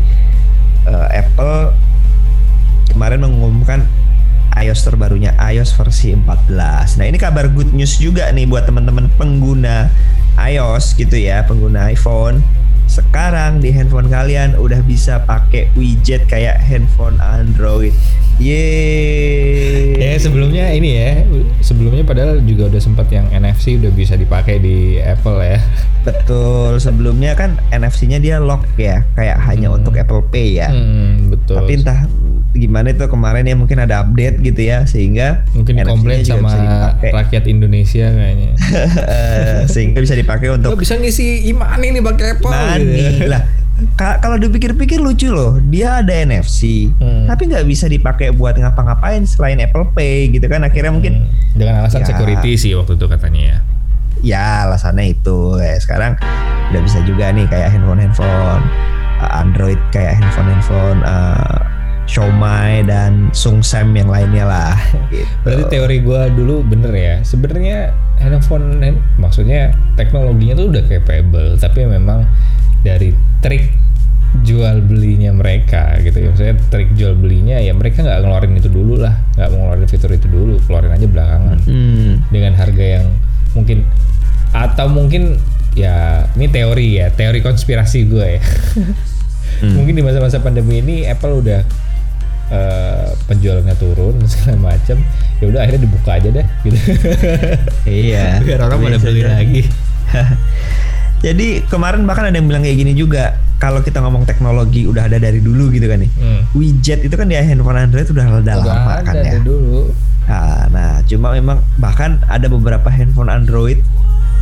eh, 0.90 1.08
Apple 1.22 1.74
kemarin 2.90 3.22
mengumumkan 3.22 3.86
iOS 4.58 4.80
terbarunya 4.86 5.36
iOS 5.38 5.76
versi 5.76 6.16
14 6.16 6.98
nah 6.98 7.04
ini 7.06 7.18
kabar 7.20 7.50
good 7.50 7.70
news 7.70 7.98
juga 7.98 8.26
nih 8.32 8.48
buat 8.48 8.66
teman-teman 8.66 9.06
pengguna 9.14 9.90
iOS 10.40 10.96
gitu 10.98 11.14
ya 11.14 11.44
pengguna 11.46 11.90
iPhone 11.92 12.42
sekarang 12.90 13.62
di 13.62 13.70
handphone 13.70 14.10
kalian 14.10 14.58
udah 14.58 14.82
bisa 14.82 15.22
pakai 15.22 15.70
widget 15.78 16.26
kayak 16.26 16.58
handphone 16.58 17.22
Android. 17.22 17.94
Yeay. 18.42 19.94
Ya 19.94 20.18
sebelumnya 20.18 20.74
ini 20.74 20.98
ya, 20.98 21.22
sebelumnya 21.62 22.02
padahal 22.02 22.42
juga 22.42 22.66
udah 22.66 22.82
sempat 22.82 23.06
yang 23.14 23.30
NFC 23.30 23.78
udah 23.78 23.94
bisa 23.94 24.18
dipakai 24.18 24.58
di 24.58 24.98
Apple 24.98 25.38
ya. 25.38 25.62
Betul, 26.02 26.82
sebelumnya 26.82 27.38
kan 27.38 27.62
NFC-nya 27.70 28.18
dia 28.18 28.42
lock 28.42 28.66
ya, 28.74 29.06
kayak 29.14 29.38
hanya 29.46 29.70
untuk 29.70 29.94
Apple 29.94 30.26
Pay 30.26 30.58
ya. 30.58 30.72
Hmm, 30.72 31.30
betul. 31.30 31.62
Tapi 31.62 31.72
entah 31.78 32.10
gimana 32.50 32.90
itu 32.90 33.06
kemarin 33.06 33.42
ya 33.42 33.54
mungkin 33.54 33.78
ada 33.78 34.02
update 34.02 34.42
gitu 34.42 34.60
ya 34.60 34.82
sehingga 34.82 35.46
mungkin 35.52 35.78
komplain 35.80 36.20
sama 36.22 36.50
rakyat 36.98 37.46
Indonesia 37.46 38.06
kayaknya. 38.06 38.52
sehingga 39.72 39.98
bisa 39.98 40.14
dipakai 40.14 40.50
Lo 40.50 40.58
untuk 40.58 40.74
bisa 40.76 40.94
ngisi 40.94 41.46
iman 41.48 41.78
ini 41.78 41.98
pakai 41.98 42.34
Apple. 42.34 42.50
Nani 42.50 42.84
gitu. 43.16 43.26
lah. 43.26 43.42
Ka- 43.96 44.20
Kalau 44.20 44.36
dipikir-pikir 44.36 45.00
lucu 45.00 45.30
loh, 45.30 45.56
dia 45.62 46.04
ada 46.04 46.12
NFC, 46.12 46.92
Hmm. 46.92 47.24
tapi 47.24 47.48
nggak 47.48 47.64
bisa 47.64 47.86
dipakai 47.86 48.28
buat 48.28 48.52
ngapa-ngapain 48.52 49.24
selain 49.24 49.56
Apple 49.56 49.88
Pay 49.90 50.28
gitu 50.30 50.44
kan? 50.46 50.60
Akhirnya 50.60 50.90
mungkin 50.90 51.24
Hmm, 51.24 51.56
Dengan 51.56 51.74
alasan 51.80 52.02
Ya. 52.02 52.12
security 52.12 52.54
sih 52.56 52.72
waktu 52.74 52.94
itu 52.94 53.06
katanya 53.06 53.40
ya. 53.40 53.58
ya 54.20 54.44
alasannya 54.66 55.14
itu. 55.14 55.56
Eh, 55.56 55.78
sekarang 55.78 56.12
udah 56.70 56.80
bisa 56.82 57.00
juga 57.02 57.32
nih 57.32 57.46
kayak 57.46 57.72
handphone-handphone 57.72 58.62
uh, 59.16 59.30
Android 59.34 59.80
kayak 59.90 60.12
handphone-handphone 60.14 61.00
uh, 61.00 61.56
Xiaomi 62.10 62.82
dan 62.84 63.30
Sungsem 63.30 63.94
yang 63.94 64.10
lainnya 64.10 64.42
lah. 64.42 64.74
Gitu. 65.08 65.22
Berarti 65.46 65.64
teori 65.70 65.96
gua 66.02 66.26
dulu 66.26 66.66
bener 66.66 66.90
ya. 66.90 67.14
Sebenarnya 67.22 67.94
handphone, 68.18 68.82
hand- 68.82 68.98
maksudnya 69.14 69.70
teknologinya 69.94 70.58
tuh 70.58 70.74
udah 70.74 70.82
capable, 70.84 71.54
tapi 71.54 71.86
memang 71.86 72.26
dari 72.82 73.14
trik 73.38 73.70
jual 74.42 74.82
belinya 74.82 75.30
mereka 75.30 75.94
gitu 76.02 76.18
ya. 76.18 76.26
Maksudnya 76.34 76.54
trik 76.68 76.90
jual 76.94 77.14
belinya 77.14 77.58
ya 77.58 77.70
mereka 77.70 78.02
nggak 78.02 78.18
ngeluarin 78.20 78.58
itu 78.58 78.66
dulu 78.66 78.98
lah, 78.98 79.14
nggak 79.38 79.48
ngeluarin 79.48 79.86
fitur 79.86 80.10
itu 80.10 80.26
dulu, 80.26 80.58
keluarin 80.66 80.90
aja 80.90 81.06
belakangan 81.06 81.58
Hmm. 81.62 82.26
dengan 82.30 82.58
harga 82.58 82.84
yang 83.00 83.06
mungkin 83.54 83.86
atau 84.50 84.90
mungkin 84.90 85.38
ya 85.74 86.26
ini 86.34 86.50
teori 86.50 86.98
ya, 86.98 87.06
teori 87.14 87.38
konspirasi 87.38 88.10
gue 88.10 88.26
ya. 88.38 88.42
mungkin 89.76 89.92
di 89.92 90.02
masa-masa 90.02 90.40
pandemi 90.40 90.80
ini 90.80 91.04
Apple 91.04 91.42
udah 91.42 91.60
eh, 92.50 93.08
penjualannya 93.26 93.76
turun 93.78 94.14
segala 94.30 94.74
macam 94.74 94.98
ya 95.40 95.44
udah 95.48 95.60
akhirnya 95.64 95.82
dibuka 95.88 96.10
aja 96.18 96.28
deh 96.28 96.46
gitu 96.66 96.76
Iya. 98.04 98.38
biar 98.46 98.60
orang 98.66 98.78
pada 98.78 98.98
beli 99.00 99.22
jadi. 99.22 99.30
lagi 99.30 99.62
Jadi 101.20 101.68
kemarin 101.68 102.08
bahkan 102.08 102.32
ada 102.32 102.36
yang 102.40 102.48
bilang 102.48 102.64
kayak 102.64 102.80
gini 102.80 102.96
juga. 102.96 103.36
Kalau 103.60 103.84
kita 103.84 104.00
ngomong 104.00 104.24
teknologi 104.24 104.88
udah 104.88 105.04
ada 105.04 105.20
dari 105.20 105.36
dulu 105.36 105.68
gitu 105.68 105.84
kan 105.84 106.00
nih. 106.00 106.08
Hmm. 106.16 106.48
Widget 106.56 107.04
itu 107.04 107.12
kan 107.12 107.28
di 107.28 107.36
handphone 107.36 107.76
Android 107.76 108.08
udah 108.08 108.40
udah 108.40 108.54
Udah 108.56 108.56
lama 108.64 108.92
ada 108.96 109.04
kan 109.04 109.14
ya. 109.20 109.36
dari 109.36 109.40
dulu 109.44 109.92
Nah, 110.24 110.64
nah, 110.70 110.92
cuma 111.04 111.34
memang 111.34 111.58
bahkan 111.76 112.22
ada 112.30 112.46
beberapa 112.46 112.86
handphone 112.86 113.28
Android 113.28 113.82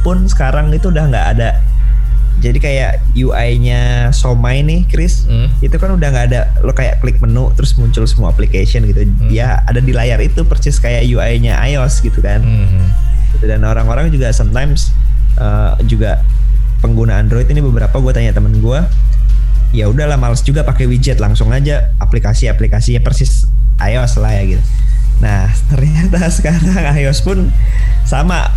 pun 0.06 0.28
sekarang 0.30 0.70
itu 0.70 0.92
udah 0.92 1.08
nggak 1.10 1.26
ada. 1.34 1.50
Jadi 2.38 2.58
kayak 2.62 2.92
UI-nya 3.18 4.14
Somai 4.14 4.62
nih, 4.62 4.86
Chris. 4.86 5.26
Hmm. 5.26 5.50
Itu 5.58 5.76
kan 5.76 5.94
udah 5.94 6.08
nggak 6.08 6.26
ada 6.32 6.40
lo 6.62 6.70
kayak 6.70 7.02
klik 7.02 7.18
menu 7.18 7.50
terus 7.58 7.74
muncul 7.74 8.06
semua 8.06 8.30
application 8.30 8.86
gitu. 8.86 9.04
Ya 9.28 9.62
ada 9.66 9.82
di 9.82 9.90
layar 9.90 10.22
itu 10.22 10.46
persis 10.46 10.78
kayak 10.78 11.04
UI-nya 11.06 11.58
iOS 11.68 12.00
gitu 12.00 12.22
kan. 12.22 12.40
Hmm. 12.40 12.88
Gitu. 13.36 13.44
Dan 13.50 13.66
orang-orang 13.66 14.08
juga 14.14 14.30
sometimes 14.30 14.94
uh, 15.38 15.74
juga 15.84 16.22
pengguna 16.78 17.18
Android 17.18 17.46
ini 17.50 17.58
beberapa 17.58 17.98
gue 17.98 18.12
tanya 18.14 18.30
temen 18.30 18.62
gue 18.62 18.80
ya 19.74 19.84
udahlah 19.90 20.16
males 20.16 20.40
juga 20.40 20.64
pakai 20.64 20.88
widget 20.88 21.20
langsung 21.20 21.52
aja 21.52 21.92
aplikasi-aplikasinya 22.00 23.04
persis 23.04 23.44
iOS 23.82 24.16
lah 24.22 24.32
ya 24.32 24.42
gitu. 24.56 24.62
Nah 25.20 25.50
ternyata 25.70 26.30
sekarang 26.32 26.94
iOS 27.02 27.20
pun 27.20 27.52
sama 28.08 28.48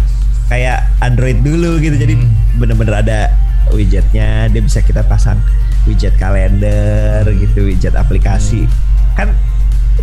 kayak 0.48 0.84
Android 1.00 1.40
dulu 1.44 1.80
gitu 1.80 1.96
jadi 1.96 2.16
bener-bener 2.60 2.96
ada 3.04 3.20
widgetnya 3.72 4.48
dia 4.48 4.62
bisa 4.62 4.80
kita 4.80 5.02
pasang 5.02 5.40
widget 5.84 6.14
kalender 6.16 7.26
gitu 7.32 7.66
widget 7.66 7.94
aplikasi 7.94 8.68
kan 9.14 9.34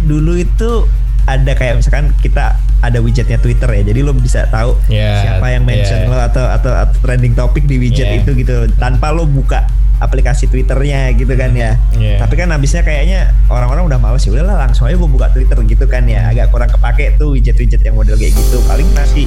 dulu 0.00 0.34
itu 0.34 0.84
ada 1.24 1.52
kayak 1.52 1.76
misalkan 1.76 2.08
kita 2.18 2.56
ada 2.78 2.98
widgetnya 2.98 3.36
Twitter 3.36 3.68
ya 3.68 3.82
jadi 3.82 4.00
lo 4.00 4.12
bisa 4.12 4.46
tahu 4.46 4.78
Ya, 4.86 5.20
siapa 5.20 5.46
yang 5.48 5.66
mention 5.66 6.04
ya. 6.04 6.08
lo 6.08 6.16
atau, 6.16 6.46
atau 6.46 6.72
atau 6.72 6.96
trending 7.00 7.34
topik 7.34 7.64
di 7.64 7.76
widget 7.76 8.06
Ya. 8.06 8.16
itu 8.18 8.32
gitu 8.34 8.54
tanpa 8.74 9.10
lo 9.10 9.24
buka 9.24 9.66
aplikasi 9.98 10.46
Twitternya 10.46 11.10
gitu 11.12 11.34
kan 11.34 11.50
ya 11.52 11.74
Ya. 11.92 12.16
tapi 12.16 12.38
kan 12.38 12.46
habisnya 12.48 12.80
kayaknya 12.80 13.34
orang-orang 13.48 13.82
udah 13.84 13.98
males 13.98 14.22
ya 14.22 14.30
udahlah 14.30 14.54
langsung 14.56 14.86
aja 14.86 14.94
gue 14.94 15.10
buka 15.10 15.26
Twitter 15.28 15.58
gitu 15.66 15.84
kan 15.84 16.06
ya 16.06 16.22
agak 16.24 16.48
kurang 16.48 16.70
kepake 16.70 17.18
tuh 17.18 17.34
widget-widget 17.34 17.82
yang 17.82 17.98
model 17.98 18.14
kayak 18.14 18.30
gitu 18.30 18.62
paling 18.64 18.86
masih 18.94 19.17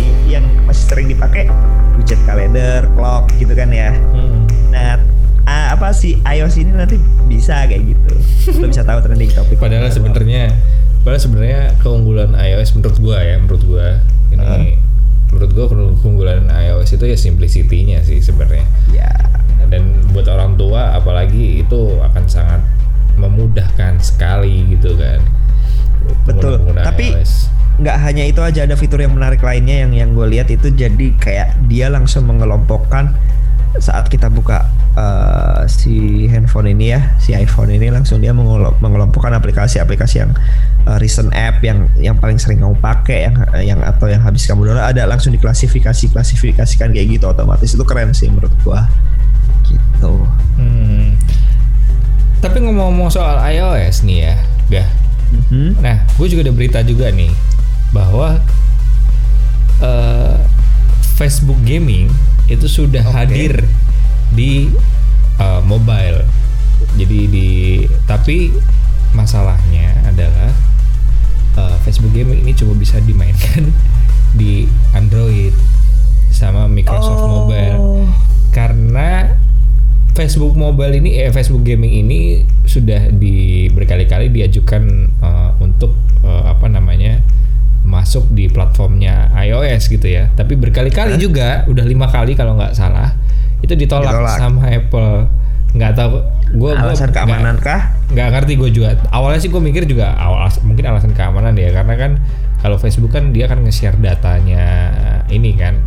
sering 0.92 1.08
dipakai 1.08 1.48
widget 1.96 2.20
kalender 2.22 2.84
clock 2.94 3.32
gitu 3.34 3.56
kan 3.56 3.72
ya 3.72 3.96
Hmm. 4.12 4.44
nah 4.68 5.00
ah, 5.44 5.74
apa 5.74 5.92
sih 5.92 6.20
iOS 6.22 6.60
ini 6.60 6.72
nanti 6.72 7.00
bisa 7.26 7.64
kayak 7.64 7.80
gitu 7.88 8.14
lo 8.60 8.68
bisa 8.68 8.84
tahu 8.84 9.00
trending 9.00 9.32
topik 9.32 9.56
Padahal 9.56 9.88
sebenarnya 9.88 10.52
padahal 11.02 11.18
sebenarnya 11.18 11.62
keunggulan 11.80 12.36
iOS 12.36 12.76
menurut 12.76 12.98
gua 13.00 13.18
ya, 13.20 13.40
menurut 13.40 13.64
gua 13.64 13.88
ini 14.30 14.76
menurut 15.32 15.52
gua 15.52 15.66
keunggulan 15.98 16.46
iOS 16.46 16.92
itu 16.92 17.06
ya 17.06 17.16
simplicity-nya 17.16 18.04
sih 18.04 18.20
sebenarnya. 18.20 18.68
ya 18.92 19.08
Dan 19.66 20.12
buat 20.12 20.28
orang 20.28 20.60
tua 20.60 20.92
apalagi 20.92 21.64
itu 21.64 21.82
akan 21.98 22.28
sangat 22.28 22.60
memudahkan 23.16 23.96
sekali 23.98 24.68
gitu 24.70 24.94
kan. 24.94 25.24
Betul. 26.28 26.60
Tapi- 26.76 27.16
iOS. 27.16 27.48
Nggak 27.82 27.98
hanya 27.98 28.24
itu 28.30 28.40
aja 28.46 28.70
ada 28.70 28.78
fitur 28.78 29.02
yang 29.02 29.18
menarik 29.18 29.42
lainnya 29.42 29.82
yang 29.86 29.92
yang 29.92 30.10
gue 30.14 30.28
lihat 30.38 30.54
itu 30.54 30.70
jadi 30.70 31.08
kayak 31.18 31.66
dia 31.66 31.90
langsung 31.90 32.30
mengelompokkan 32.30 33.10
saat 33.82 34.06
kita 34.12 34.28
buka 34.30 34.68
eh, 34.94 35.64
si 35.66 36.28
handphone 36.28 36.70
ini 36.70 36.94
ya 36.94 37.16
si 37.18 37.32
iPhone 37.34 37.72
ini 37.72 37.88
langsung 37.90 38.20
dia 38.20 38.36
mengelo- 38.36 38.76
mengelompokkan 38.84 39.32
aplikasi-aplikasi 39.34 40.16
yang 40.22 40.32
eh, 40.86 40.98
recent 41.02 41.32
app 41.34 41.64
yang 41.66 41.90
yang 41.98 42.20
paling 42.20 42.38
sering 42.38 42.62
kamu 42.62 42.78
pakai 42.78 43.32
yang 43.32 43.36
yang 43.64 43.80
atau 43.82 44.12
yang 44.12 44.22
habis 44.22 44.46
kamu 44.46 44.70
download 44.70 44.86
ada 44.86 45.08
langsung 45.08 45.34
diklasifikasi 45.34 46.12
klasifikasikan 46.12 46.92
kayak 46.94 47.18
gitu 47.18 47.26
otomatis 47.32 47.74
itu 47.74 47.84
keren 47.88 48.14
sih 48.14 48.30
menurut 48.30 48.54
gua 48.62 48.86
gitu 49.66 50.28
Hmm. 50.60 51.18
Tapi 52.42 52.58
ngomong-ngomong 52.62 53.10
soal 53.10 53.38
iOS 53.54 54.02
nih 54.02 54.30
ya, 54.30 54.36
Gah. 54.70 54.90
Mhm. 55.32 55.78
Nah, 55.80 56.06
gue 56.18 56.28
juga 56.28 56.42
ada 56.50 56.54
berita 56.54 56.80
juga 56.82 57.08
nih 57.14 57.30
bahwa 57.92 58.40
eh, 59.84 60.38
Facebook 61.16 61.60
Gaming 61.64 62.12
itu 62.48 62.68
sudah 62.68 63.04
Oke. 63.08 63.16
hadir 63.16 63.54
di 64.34 64.72
eh, 65.40 65.62
mobile. 65.64 66.26
Jadi 66.98 67.20
di 67.30 67.50
tapi 68.10 68.52
masalahnya 69.12 70.08
adalah 70.08 70.52
eh, 71.60 71.76
Facebook 71.84 72.16
Gaming 72.16 72.44
ini 72.44 72.52
cuma 72.56 72.74
bisa 72.76 72.98
dimainkan 73.04 73.72
di 74.40 74.66
Android 74.96 75.52
sama 76.32 76.66
Microsoft 76.66 77.28
Oh. 77.28 77.30
Mobile 77.46 78.08
karena 78.56 79.36
Facebook 80.12 80.56
Mobile 80.60 81.00
ini 81.00 81.24
eh 81.24 81.32
Facebook 81.32 81.64
Gaming 81.64 82.04
ini 82.04 82.44
sudah 82.68 83.12
di 83.12 83.68
berkali-kali 83.72 84.32
diajukan 84.32 84.84
eh, 85.12 85.52
untuk 85.64 85.96
eh, 86.24 86.44
apa 86.48 86.68
namanya 86.68 87.20
masuk 87.82 88.30
di 88.30 88.48
platformnya 88.48 89.34
iOS 89.34 89.90
gitu 89.90 90.08
ya. 90.08 90.30
Tapi 90.34 90.54
berkali-kali 90.58 91.18
juga 91.18 91.66
udah 91.66 91.86
lima 91.86 92.08
kali 92.08 92.38
kalau 92.38 92.58
nggak 92.58 92.74
salah 92.78 93.14
itu 93.62 93.74
ditolak, 93.78 94.10
Ditolak. 94.10 94.38
sama 94.42 94.64
Apple 94.74 95.30
nggak 95.72 95.92
tahu 95.96 96.20
gue 96.52 96.72
Alasan 96.76 97.16
keamanan 97.16 97.56
kah? 97.56 97.96
nggak 98.12 98.28
ngerti 98.28 98.54
gue 98.60 98.70
juga 98.76 99.00
awalnya 99.16 99.40
sih 99.40 99.48
gue 99.48 99.62
mikir 99.64 99.88
juga 99.88 100.12
awal 100.20 100.52
mungkin 100.68 100.84
alasan 100.84 101.16
keamanan 101.16 101.56
ya 101.56 101.72
karena 101.72 101.96
kan 101.96 102.12
kalau 102.60 102.76
Facebook 102.76 103.16
kan 103.16 103.32
dia 103.32 103.48
kan 103.48 103.64
nge-share 103.64 103.96
datanya 103.96 104.92
ini 105.32 105.56
kan 105.56 105.80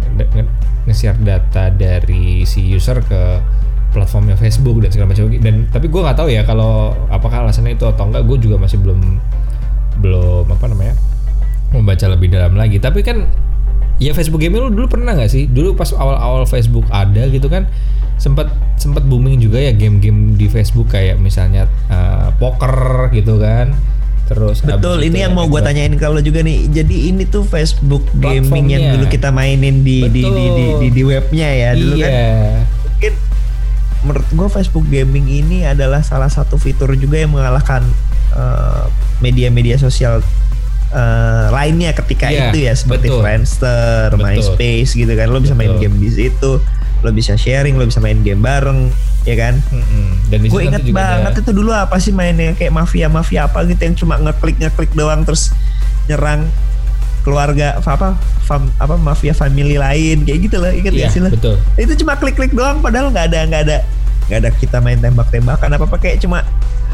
nge-share 0.88 1.20
data 1.20 1.68
dari 1.68 2.48
si 2.48 2.64
user 2.64 3.04
ke 3.04 3.44
platformnya 3.92 4.40
Facebook 4.40 4.80
dan 4.80 4.88
segala 4.88 5.12
macam 5.12 5.28
dan 5.30 5.68
tapi 5.68 5.86
gue 5.92 6.00
nggak 6.00 6.16
tahu 6.16 6.28
ya 6.32 6.42
kalau 6.48 6.96
apakah 7.12 7.44
alasannya 7.44 7.76
itu 7.76 7.84
atau 7.84 8.08
enggak 8.08 8.24
gue 8.24 8.38
juga 8.40 8.56
masih 8.56 8.80
belum 8.80 9.20
belum 10.00 10.48
apa 10.48 10.64
namanya 10.66 10.96
membaca 11.74 12.06
lebih 12.06 12.30
dalam 12.30 12.54
lagi. 12.54 12.78
Tapi 12.78 13.02
kan 13.02 13.26
ya 13.98 14.14
Facebook 14.14 14.42
gaming 14.42 14.62
lu 14.62 14.70
dulu 14.70 14.86
pernah 14.86 15.18
nggak 15.18 15.30
sih? 15.30 15.50
Dulu 15.50 15.74
pas 15.74 15.90
awal-awal 15.90 16.46
Facebook 16.46 16.86
ada 16.94 17.26
gitu 17.26 17.50
kan 17.50 17.66
sempat 18.14 18.46
sempat 18.78 19.02
booming 19.04 19.42
juga 19.42 19.58
ya 19.58 19.74
game-game 19.74 20.38
di 20.38 20.46
Facebook 20.46 20.94
kayak 20.94 21.18
misalnya 21.18 21.66
eh, 21.90 22.28
poker 22.38 23.10
gitu 23.10 23.42
kan. 23.42 23.74
Terus 24.24 24.64
Betul, 24.64 25.04
ini 25.04 25.20
yang 25.20 25.36
mau 25.36 25.44
gue 25.44 25.60
tanyain 25.60 25.92
ke 25.92 26.06
lo 26.08 26.16
juga 26.24 26.40
nih. 26.40 26.72
Jadi 26.72 27.12
ini 27.12 27.28
tuh 27.28 27.44
Facebook 27.44 28.08
gaming 28.16 28.72
yang 28.72 28.96
dulu 28.96 29.04
kita 29.12 29.28
mainin 29.28 29.84
di 29.84 30.08
di, 30.08 30.24
di 30.24 30.44
di 30.48 30.66
di 30.80 30.88
di 30.88 31.02
webnya 31.04 31.48
ya 31.52 31.70
dulu 31.76 31.94
kan. 32.00 32.08
iya. 32.08 32.32
Mungkin 32.88 33.12
menurut 34.08 34.28
gue 34.32 34.48
Facebook 34.48 34.86
gaming 34.88 35.28
ini 35.28 35.68
adalah 35.68 36.00
salah 36.00 36.32
satu 36.32 36.56
fitur 36.56 36.96
juga 36.96 37.20
yang 37.20 37.36
mengalahkan 37.36 37.84
eh, 38.32 38.84
media-media 39.20 39.76
sosial 39.76 40.24
eh, 40.94 41.46
lainnya 41.50 41.90
ketika 41.92 42.26
Iya, 42.26 42.48
itu 42.48 42.58
ya 42.62 42.72
seperti 42.72 43.10
betul. 43.10 43.20
Friendster, 43.20 44.06
Betul. 44.08 44.22
MySpace 44.24 44.90
gitu 44.94 45.12
kan. 45.12 45.26
Lo 45.26 45.38
bisa 45.38 45.52
main 45.52 45.70
Betul. 45.70 45.82
game 45.84 45.96
di 45.98 46.08
situ, 46.08 46.52
lo 47.02 47.10
bisa 47.10 47.34
sharing, 47.34 47.74
lo 47.74 47.84
bisa 47.84 47.98
main 47.98 48.22
game 48.22 48.38
bareng, 48.38 48.94
ya 49.22 49.34
kan? 49.34 49.58
Mm-mm. 49.68 50.06
dan 50.24 50.38
Gue 50.40 50.64
juga 50.64 50.78
banget 50.94 51.32
ada- 51.32 51.40
itu 51.40 51.50
dulu 51.52 51.70
apa 51.70 51.98
sih 51.98 52.10
mainnya 52.10 52.54
kayak 52.54 52.70
mafia 52.70 53.06
mafia 53.06 53.44
apa 53.44 53.60
gitu 53.64 53.82
yang 53.82 53.94
cuma 53.94 54.14
ngeklik 54.16 54.56
ngeklik 54.56 54.92
doang 54.92 55.20
terus 55.22 55.52
nyerang 56.04 56.48
keluarga 57.20 57.76
apa 57.76 57.90
apa 57.90 58.08
fam, 58.40 58.68
apa 58.76 58.94
mafia 58.96 59.32
family 59.32 59.76
lain 59.76 60.22
kayak 60.22 60.38
gitu 60.42 60.56
loh 60.58 60.68
inget 60.68 60.92
iya 60.92 61.08
gak 61.08 61.12
sih 61.12 61.20
lo? 61.20 61.28
betul 61.28 61.56
Itu 61.74 61.92
cuma 61.98 62.16
klik 62.16 62.36
klik 62.36 62.52
doang 62.52 62.80
padahal 62.80 63.08
nggak 63.08 63.26
ada 63.30 63.40
nggak 63.46 63.62
ada 63.64 63.76
nggak 64.24 64.38
ada 64.40 64.50
kita 64.54 64.76
main 64.78 64.96
tembak 64.96 65.28
tembakan 65.28 65.70
apa 65.70 65.84
apa 65.84 65.96
kayak 65.98 66.20
cuma 66.20 66.44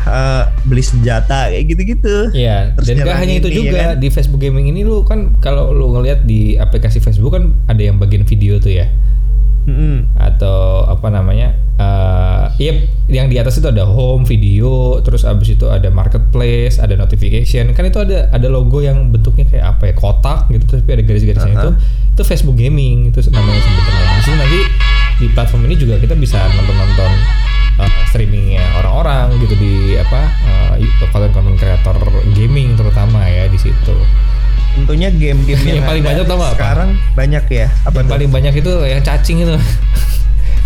eh, 0.06 0.44
beli 0.64 0.82
senjata 0.84 1.52
kayak 1.52 1.64
gitu 1.68 1.82
gitu. 1.96 2.16
Iya, 2.32 2.72
Terus 2.78 2.86
dan 2.88 2.96
gak 3.04 3.18
hanya 3.20 3.34
itu 3.40 3.48
ini, 3.48 3.54
ya 3.54 3.58
juga 3.60 3.80
kan? 3.80 4.00
di 4.00 4.08
Facebook 4.08 4.40
gaming 4.40 4.66
ini 4.72 4.80
lu 4.84 5.04
kan 5.04 5.36
kalau 5.44 5.72
lu 5.72 5.92
ngelihat 5.96 6.24
di 6.24 6.56
aplikasi 6.56 7.00
Facebook 7.00 7.36
kan 7.36 7.52
ada 7.68 7.82
yang 7.82 8.00
bagian 8.00 8.24
video 8.24 8.56
tuh 8.60 8.72
ya 8.72 8.88
atau 10.18 10.82
apa 10.88 11.08
namanya? 11.14 11.54
eh 11.80 12.44
iya 12.60 12.72
yang 13.08 13.32
di 13.32 13.40
atas 13.40 13.56
itu 13.56 13.70
ada 13.70 13.88
home 13.88 14.28
video, 14.28 15.00
terus 15.00 15.24
abis 15.24 15.56
itu 15.56 15.64
ada 15.70 15.88
marketplace, 15.88 16.76
ada 16.76 16.92
notification. 16.98 17.72
Kan 17.72 17.88
itu 17.88 18.02
ada 18.02 18.28
ada 18.34 18.46
logo 18.52 18.84
yang 18.84 19.08
bentuknya 19.08 19.48
kayak 19.48 19.64
apa 19.78 19.82
ya? 19.88 19.94
Kotak 19.96 20.50
gitu 20.52 20.64
terus 20.68 20.82
tapi 20.84 21.00
ada 21.00 21.04
garis-garisnya 21.06 21.54
itu. 21.56 21.70
Itu 22.12 22.22
Facebook 22.26 22.58
gaming 22.58 23.08
itu 23.14 23.24
namanya. 23.32 23.60
Di 23.62 24.20
situ 24.26 24.36
nanti 24.36 24.60
di 25.20 25.28
platform 25.30 25.68
ini 25.68 25.76
juga 25.76 26.00
kita 26.00 26.16
bisa 26.16 26.40
nonton-nonton 26.56 27.12
uh, 27.76 27.90
streamingnya 28.08 28.64
orang-orang 28.80 29.36
gitu 29.44 29.54
di 29.54 30.00
apa 30.00 30.20
uh, 30.48 30.72
konten-konten 31.12 31.60
kreator 31.60 31.96
gaming 32.32 32.72
terutama 32.74 33.28
ya 33.28 33.44
di 33.46 33.60
situ. 33.60 33.94
Tentunya 34.70 35.10
game-game 35.12 35.60
yang, 35.68 35.76
Yang 35.82 35.86
paling 35.86 36.04
banyak 36.06 36.24
tau 36.24 36.38
apa? 36.40 36.48
sekarang 36.56 36.90
banyak 37.12 37.44
ya. 37.52 37.66
Apa 37.84 38.00
Yang 38.00 38.06
tuh? 38.06 38.12
paling 38.16 38.30
banyak 38.32 38.54
itu 38.64 38.72
yang 38.88 39.02
cacing 39.04 39.38
itu. 39.44 39.54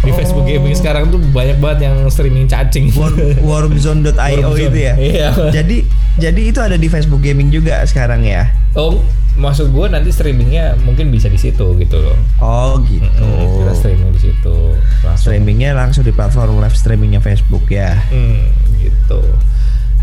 di 0.04 0.10
Oh. 0.10 0.16
Facebook 0.16 0.44
gaming 0.44 0.72
sekarang 0.72 1.08
tuh 1.08 1.18
banyak 1.32 1.58
banget 1.58 1.88
yang 1.88 1.96
streaming 2.06 2.44
cacing. 2.44 2.92
Worm- 2.92 3.40
Wormzone.io 3.40 4.12
Wormzone. 4.44 4.60
itu 4.62 4.78
ya. 4.78 4.94
Iya. 4.94 5.28
Jadi 5.50 5.76
jadi 6.14 6.40
itu 6.44 6.60
ada 6.60 6.76
di 6.76 6.86
Facebook 6.86 7.20
gaming 7.20 7.48
juga 7.48 7.82
sekarang 7.82 8.22
ya. 8.22 8.52
Oh, 8.74 9.02
maksud 9.34 9.70
gue 9.70 9.86
nanti 9.88 10.10
streamingnya 10.10 10.78
mungkin 10.80 11.08
bisa 11.08 11.26
di 11.26 11.36
situ 11.36 11.74
gitu 11.74 11.96
loh. 11.98 12.14
Oh 12.38 12.78
gitu. 12.84 13.06
Mm, 13.18 13.64
kita 13.64 13.72
streaming 13.74 14.10
di 14.10 14.20
situ. 14.22 14.56
Langsung. 15.00 15.30
Streamingnya 15.30 15.70
langsung 15.72 16.02
di 16.02 16.10
platform 16.10 16.58
live 16.58 16.74
streamingnya 16.74 17.18
Facebook 17.18 17.66
ya. 17.66 17.98
Hmm, 18.08 18.50
gitu. 18.78 19.20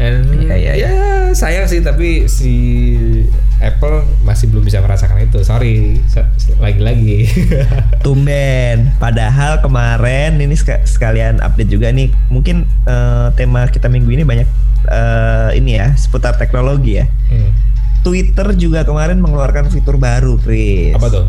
Dan 0.02 0.26
Iya, 0.34 0.56
iya, 0.58 0.74
ya 0.74 0.92
sayang 1.32 1.70
sih 1.70 1.78
tapi 1.80 2.26
si 2.26 2.54
Apple 3.62 4.02
masih 4.26 4.50
belum 4.50 4.66
bisa 4.66 4.82
merasakan 4.82 5.22
itu. 5.22 5.46
Sorry, 5.46 6.02
lagi-lagi. 6.58 7.30
Tumben. 8.06 8.90
Padahal 8.98 9.62
kemarin 9.62 10.42
ini 10.42 10.58
sek- 10.58 10.90
sekalian 10.90 11.38
update 11.38 11.70
juga 11.70 11.94
nih. 11.94 12.10
Mungkin 12.34 12.66
eh, 12.66 13.28
tema 13.38 13.70
kita 13.70 13.86
minggu 13.86 14.10
ini 14.10 14.26
banyak 14.26 14.50
eh, 14.90 15.50
ini 15.62 15.78
ya 15.78 15.94
seputar 15.94 16.34
teknologi 16.36 16.98
ya. 16.98 17.06
Hmm, 17.30 17.54
Twitter 18.02 18.58
juga 18.58 18.82
kemarin 18.82 19.22
mengeluarkan 19.22 19.70
fitur 19.70 20.02
baru, 20.02 20.42
Chris. 20.42 20.98
Apa 20.98 21.08
tuh? 21.08 21.26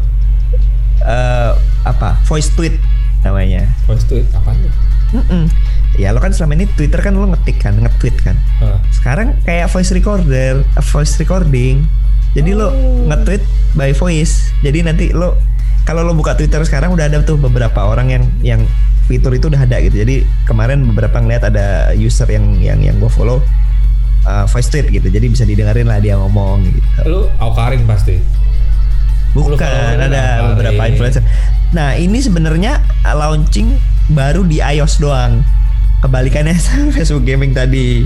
Eh, 1.05 1.53
apa? 1.85 2.17
Voice 2.25 2.49
tweet 2.57 2.81
namanya. 3.21 3.69
Voice 3.85 4.09
tweet 4.09 4.25
apa 4.33 4.57
tuh? 4.57 4.73
Mm-mm. 5.13 5.45
Ya 6.01 6.09
lo 6.13 6.25
kan 6.25 6.33
selama 6.33 6.57
ini 6.57 6.67
Twitter 6.73 7.01
kan 7.05 7.13
lo 7.13 7.29
ngetik 7.29 7.61
kan, 7.61 7.77
nge-tweet 7.77 8.17
kan. 8.25 8.37
Hah. 8.65 8.81
Sekarang 8.89 9.37
kayak 9.45 9.69
voice 9.69 9.93
recorder, 9.93 10.65
eh, 10.65 10.85
voice 10.85 11.21
recording. 11.21 11.85
Jadi 12.33 12.51
lo 12.57 12.73
nge-tweet 13.13 13.43
by 13.77 13.93
voice. 13.93 14.57
Jadi 14.65 14.81
nanti 14.81 15.13
lo 15.13 15.37
kalau 15.85 16.07
lo 16.07 16.17
buka 16.17 16.33
Twitter 16.39 16.63
sekarang 16.65 16.95
udah 16.95 17.11
ada 17.11 17.21
tuh 17.27 17.37
beberapa 17.37 17.85
orang 17.85 18.09
yang 18.09 18.25
yang 18.41 18.61
fitur 19.11 19.35
itu 19.37 19.53
udah 19.53 19.69
ada 19.69 19.77
gitu. 19.85 20.01
Jadi 20.01 20.25
kemarin 20.49 20.81
beberapa 20.89 21.21
ngeliat 21.21 21.53
ada 21.53 21.93
user 21.93 22.29
yang 22.31 22.57
yang 22.63 22.81
yang 22.81 22.97
gue 22.97 23.11
follow 23.11 23.45
uh, 24.25 24.49
voice 24.49 24.71
tweet 24.73 24.89
gitu. 24.89 25.13
Jadi 25.13 25.27
bisa 25.29 25.45
didengerin 25.45 25.91
lah 25.91 25.99
dia 26.01 26.17
ngomong 26.17 26.65
gitu. 26.73 26.89
Lu 27.05 27.21
Aukarin 27.37 27.85
pasti. 27.85 28.17
Bukan 29.33 29.97
ada 29.97 30.57
berapa 30.57 30.57
beberapa 30.57 30.83
influencer. 30.89 31.25
Nah 31.73 31.97
ini 31.97 32.21
sebenarnya 32.21 32.81
uh, 33.05 33.17
launching 33.17 33.77
baru 34.13 34.45
di 34.45 34.61
iOS 34.61 35.01
doang. 35.01 35.41
Kebalikannya 36.03 36.59
sama 36.67 36.91
Facebook 36.91 37.25
Gaming 37.25 37.55
tadi 37.55 38.05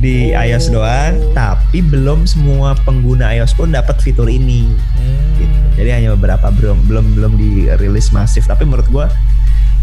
di 0.00 0.32
Oh. 0.32 0.42
iOS 0.42 0.70
doang, 0.72 1.14
tapi 1.36 1.82
belum 1.84 2.24
semua 2.24 2.72
pengguna 2.86 3.30
iOS 3.36 3.52
pun 3.54 3.70
dapat 3.70 3.98
fitur 4.00 4.26
ini. 4.30 4.70
Hmm. 4.96 5.38
Gitu. 5.38 5.58
Jadi 5.80 5.90
hanya 5.90 6.08
beberapa 6.18 6.50
belum 6.50 6.86
belum 6.90 7.06
belum 7.14 7.32
dirilis 7.38 8.10
masif. 8.10 8.46
Tapi 8.46 8.66
menurut 8.66 8.88
gua 8.90 9.06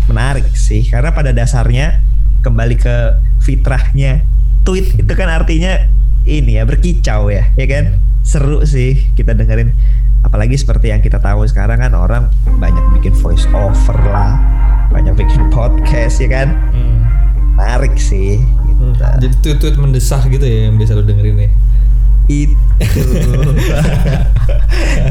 menarik 0.08 0.48
sih 0.56 0.88
karena 0.88 1.12
pada 1.12 1.36
dasarnya 1.36 2.00
kembali 2.40 2.76
ke 2.80 2.96
fitrahnya 3.44 4.24
tweet 4.64 4.96
itu 4.96 5.14
kan 5.16 5.28
artinya 5.28 5.84
ini 6.24 6.60
ya 6.60 6.64
berkicau 6.68 7.32
ya, 7.32 7.52
ya 7.56 7.66
kan? 7.68 8.00
Seru 8.28 8.64
sih 8.68 9.00
kita 9.16 9.32
dengerin 9.32 9.72
apalagi 10.28 10.60
seperti 10.60 10.92
yang 10.92 11.00
kita 11.00 11.18
tahu 11.18 11.48
sekarang 11.48 11.80
kan 11.80 11.96
orang 11.96 12.28
banyak 12.60 12.84
bikin 13.00 13.16
voice 13.24 13.48
over 13.56 13.96
lah, 14.12 14.36
banyak 14.92 15.16
bikin 15.16 15.48
podcast 15.56 16.20
ya 16.20 16.28
kan? 16.28 16.52
Hmm. 16.76 17.08
Menarik 17.56 17.96
sih 17.96 18.44
gitu. 18.44 18.84
Jadi 19.00 19.36
tweet-tweet 19.42 19.76
mendesah 19.80 20.22
gitu 20.28 20.44
ya 20.44 20.68
yang 20.68 20.76
biasa 20.76 20.92
lu 20.94 21.08
dengerin 21.08 21.40
ya. 21.40 21.50
itu 22.28 22.60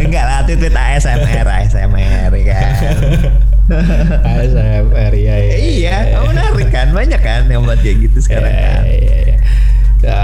enggak 0.04 0.24
lah 0.28 0.44
tweet 0.44 0.60
tweet 0.60 0.76
ASMR 0.76 1.48
ASMR 1.48 2.28
ya 2.28 2.44
kan 2.44 2.72
ASMR 4.36 5.12
ya, 5.16 5.36
ya. 5.40 5.56
iya 5.56 5.96
menarik 6.20 6.68
kan 6.68 6.92
banyak 6.92 7.16
kan 7.16 7.48
yang 7.48 7.64
buat 7.64 7.80
kayak 7.80 8.04
gitu 8.04 8.20
sekarang 8.20 8.52
Ya, 8.52 8.60
kan 8.60 8.80
ya, 8.84 8.96
ya. 9.00 9.36
Ya, 10.04 10.20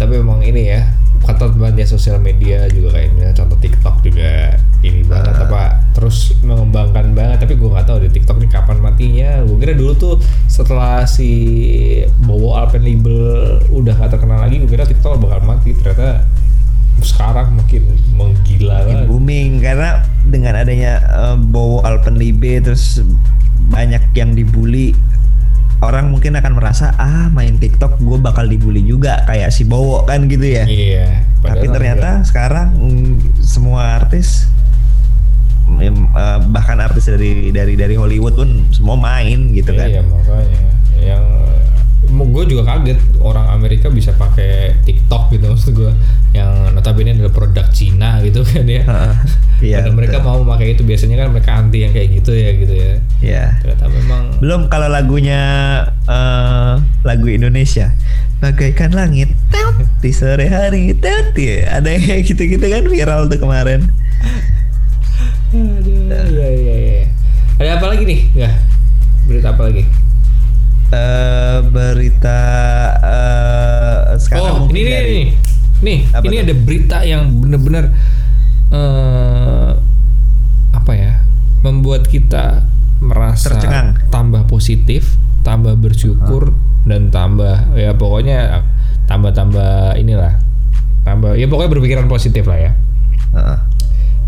tapi 0.00 0.16
memang 0.16 0.40
ini 0.40 0.72
ya 0.72 0.88
ketat 1.28 1.52
banget 1.54 1.84
ya 1.84 1.86
sosial 1.86 2.16
media 2.18 2.64
juga 2.72 2.96
kayak 2.96 3.12
misalnya 3.12 3.36
contoh 3.36 3.58
TikTok 3.60 4.00
juga 4.00 4.56
ini 4.80 5.04
banget 5.04 5.34
Ah. 5.36 5.44
apa 5.44 5.62
terus 5.92 6.32
mengembangkan 6.40 7.12
banget 7.12 7.42
tapi 7.42 7.58
gue 7.58 7.68
nggak 7.68 7.84
tahu 7.84 7.98
di 8.06 8.10
TikTok 8.14 8.38
nih 8.38 8.48
kapan 8.48 8.78
matinya. 8.78 9.30
Gue 9.44 9.56
kira 9.58 9.74
dulu 9.74 9.92
tuh 9.92 10.14
setelah 10.46 11.04
si 11.04 11.28
Bowo 12.22 12.54
Alpenlibel 12.54 13.58
udah 13.68 13.94
gak 13.98 14.14
terkenal 14.14 14.40
lagi 14.40 14.62
gue 14.62 14.70
kira 14.70 14.86
TikTok 14.86 15.18
bakal 15.18 15.42
mati. 15.44 15.74
Ternyata 15.74 16.24
sekarang 16.98 17.54
makin 17.54 17.82
menggila 18.10 18.82
Makin 18.82 19.06
booming 19.06 19.50
karena 19.62 20.02
dengan 20.26 20.54
adanya 20.58 20.92
eh, 21.02 21.36
Bowo 21.36 21.82
Alpenlibe 21.82 22.62
terus 22.62 23.02
banyak 23.68 24.14
yang 24.14 24.32
dibully 24.34 24.94
orang 25.78 26.10
mungkin 26.10 26.34
akan 26.34 26.52
merasa 26.58 26.94
ah 26.98 27.30
main 27.30 27.54
TikTok 27.56 28.02
gue 28.02 28.18
bakal 28.18 28.50
dibully 28.50 28.82
juga 28.82 29.22
kayak 29.26 29.54
si 29.54 29.62
Bowo 29.62 30.02
kan 30.04 30.26
gitu 30.26 30.46
ya. 30.46 30.64
Iya 30.66 31.28
tapi 31.38 31.70
padahal 31.70 31.74
ternyata 31.74 32.10
sekarang 32.26 32.68
mm, 32.74 33.14
semua 33.38 34.02
artis 34.02 34.50
em, 35.78 35.94
eh, 35.94 36.38
bahkan 36.50 36.82
artis 36.82 37.06
dari 37.06 37.54
dari 37.54 37.78
dari 37.78 37.94
Hollywood 37.94 38.34
pun 38.34 38.50
semua 38.74 38.98
main 38.98 39.54
gitu 39.54 39.70
kan. 39.70 39.86
Iya 39.86 40.02
makanya. 40.02 40.62
Yang 40.98 41.24
gue 42.08 42.44
juga 42.46 42.62
kaget 42.74 42.98
orang 43.18 43.50
Amerika 43.50 43.90
bisa 43.90 44.14
pakai 44.14 44.78
TikTok 44.86 45.34
gitu 45.34 45.44
maksud 45.50 45.74
gue 45.74 45.92
yang 46.32 46.70
notabene 46.70 47.18
adalah 47.18 47.34
produk 47.34 47.66
Cina 47.74 48.22
gitu 48.22 48.46
kan 48.46 48.64
ya. 48.66 48.84
Heeh. 48.86 49.16
Iya, 49.58 49.82
Padahal 49.82 49.98
mereka 49.98 50.18
betul. 50.22 50.38
mau 50.38 50.54
pakai 50.54 50.78
itu 50.78 50.86
biasanya 50.86 51.16
kan 51.18 51.34
mereka 51.34 51.50
anti 51.58 51.82
yang 51.82 51.90
kayak 51.90 52.14
gitu 52.14 52.30
ya 52.30 52.50
gitu 52.54 52.74
ya. 52.78 52.92
ya 53.18 53.44
Ternyata 53.58 53.90
memang 53.90 54.22
Belum 54.38 54.70
kalau 54.70 54.86
lagunya 54.86 55.42
eh, 56.06 56.74
lagu 57.02 57.26
Indonesia 57.26 57.90
bagaikan 58.38 58.94
langit 58.94 59.34
di 59.98 60.14
sore 60.14 60.46
hari 60.46 60.94
teot, 60.94 61.34
ya. 61.34 61.82
ada 61.82 61.90
yang 61.90 62.06
kayak 62.06 62.22
gitu-gitu 62.30 62.66
kan 62.70 62.86
viral 62.86 63.26
tuh 63.26 63.42
kemarin. 63.42 63.90
Aduh, 65.50 66.06
iya 66.06 66.48
iya 66.54 66.74
iya. 66.78 67.04
Ada 67.58 67.82
apa 67.82 67.86
lagi 67.90 68.06
nih? 68.06 68.20
Enggak. 68.38 68.54
Berita 69.26 69.48
apa 69.58 69.62
lagi? 69.66 69.82
Eh 70.88 71.58
berita 71.68 72.40
eh, 72.96 74.16
sekarang 74.16 74.44
oh, 74.48 74.58
mungkin 74.64 74.76
ini 74.76 74.82
nih, 74.82 74.92
dari- 74.92 75.12
nih. 75.12 75.28
Nih, 75.78 75.98
Apa 76.10 76.24
ini 76.26 76.34
tuh? 76.34 76.42
ada 76.42 76.54
berita 76.58 76.98
yang 77.04 77.22
bener-bener 77.38 77.84
eh 78.68 79.70
apa 80.72 80.92
ya? 80.92 81.12
Membuat 81.62 82.08
kita 82.08 82.64
merasa 82.98 83.54
Tercengang. 83.54 83.94
tambah 84.10 84.42
positif, 84.46 85.14
tambah 85.42 85.78
bersyukur 85.78 86.50
dan 86.82 87.12
tambah 87.12 87.68
ya 87.76 87.94
pokoknya 87.94 88.64
tambah-tambah 89.06 89.94
inilah. 89.94 90.40
Tambah 91.04 91.36
ya 91.36 91.46
pokoknya 91.46 91.70
berpikiran 91.70 92.06
positif 92.08 92.44
lah 92.44 92.58
ya. 92.58 92.72
Heeh. 93.36 93.58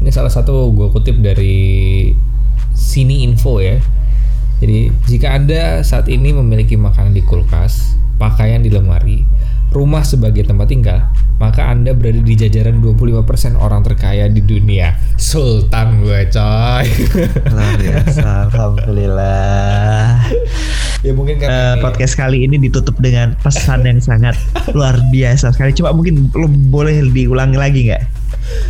Ini 0.01 0.11
salah 0.13 0.31
satu 0.31 0.71
gue 0.71 0.89
kutip 0.89 1.19
dari 1.19 2.09
Sini 2.73 3.25
Info 3.25 3.59
ya. 3.59 3.77
Jadi 4.61 4.93
jika 5.09 5.33
Anda 5.33 5.81
saat 5.81 6.07
ini 6.13 6.37
memiliki 6.37 6.77
makanan 6.77 7.17
di 7.17 7.25
kulkas, 7.25 7.97
pakaian 8.21 8.61
di 8.61 8.69
lemari, 8.69 9.25
rumah 9.73 10.05
sebagai 10.05 10.45
tempat 10.45 10.69
tinggal, 10.69 11.09
maka 11.41 11.73
Anda 11.73 11.97
berada 11.97 12.21
di 12.21 12.35
jajaran 12.37 12.85
25% 12.85 13.57
orang 13.57 13.81
terkaya 13.81 14.29
di 14.29 14.45
dunia. 14.45 15.01
Sultan 15.17 16.05
gue 16.05 16.29
coy. 16.29 16.87
luar 17.57 17.73
biasa 17.81 18.53
alhamdulillah 18.53 20.29
ya 21.01 21.13
mungkin 21.17 21.41
karena 21.41 21.77
ini- 21.77 21.83
podcast 21.83 22.13
kali 22.13 22.45
ini 22.45 22.61
ditutup 22.61 22.93
dengan 23.01 23.33
pesan 23.41 23.89
yang 23.89 24.01
sangat 24.05 24.37
luar 24.77 25.01
biasa 25.09 25.53
sekali 25.57 25.73
coba 25.73 25.97
mungkin 25.97 26.29
lo 26.37 26.45
boleh 26.69 27.01
diulangi 27.09 27.57
lagi 27.57 27.81
nggak 27.89 28.03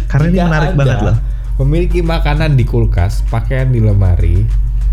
karena 0.07 0.27
ini 0.31 0.35
jika 0.39 0.47
menarik 0.47 0.71
Anda 0.71 0.79
banget 0.79 0.99
loh 1.03 1.19
Memiliki 1.61 2.01
makanan 2.01 2.57
di 2.57 2.65
kulkas, 2.65 3.21
pakaian 3.29 3.69
di 3.69 3.85
lemari, 3.85 4.49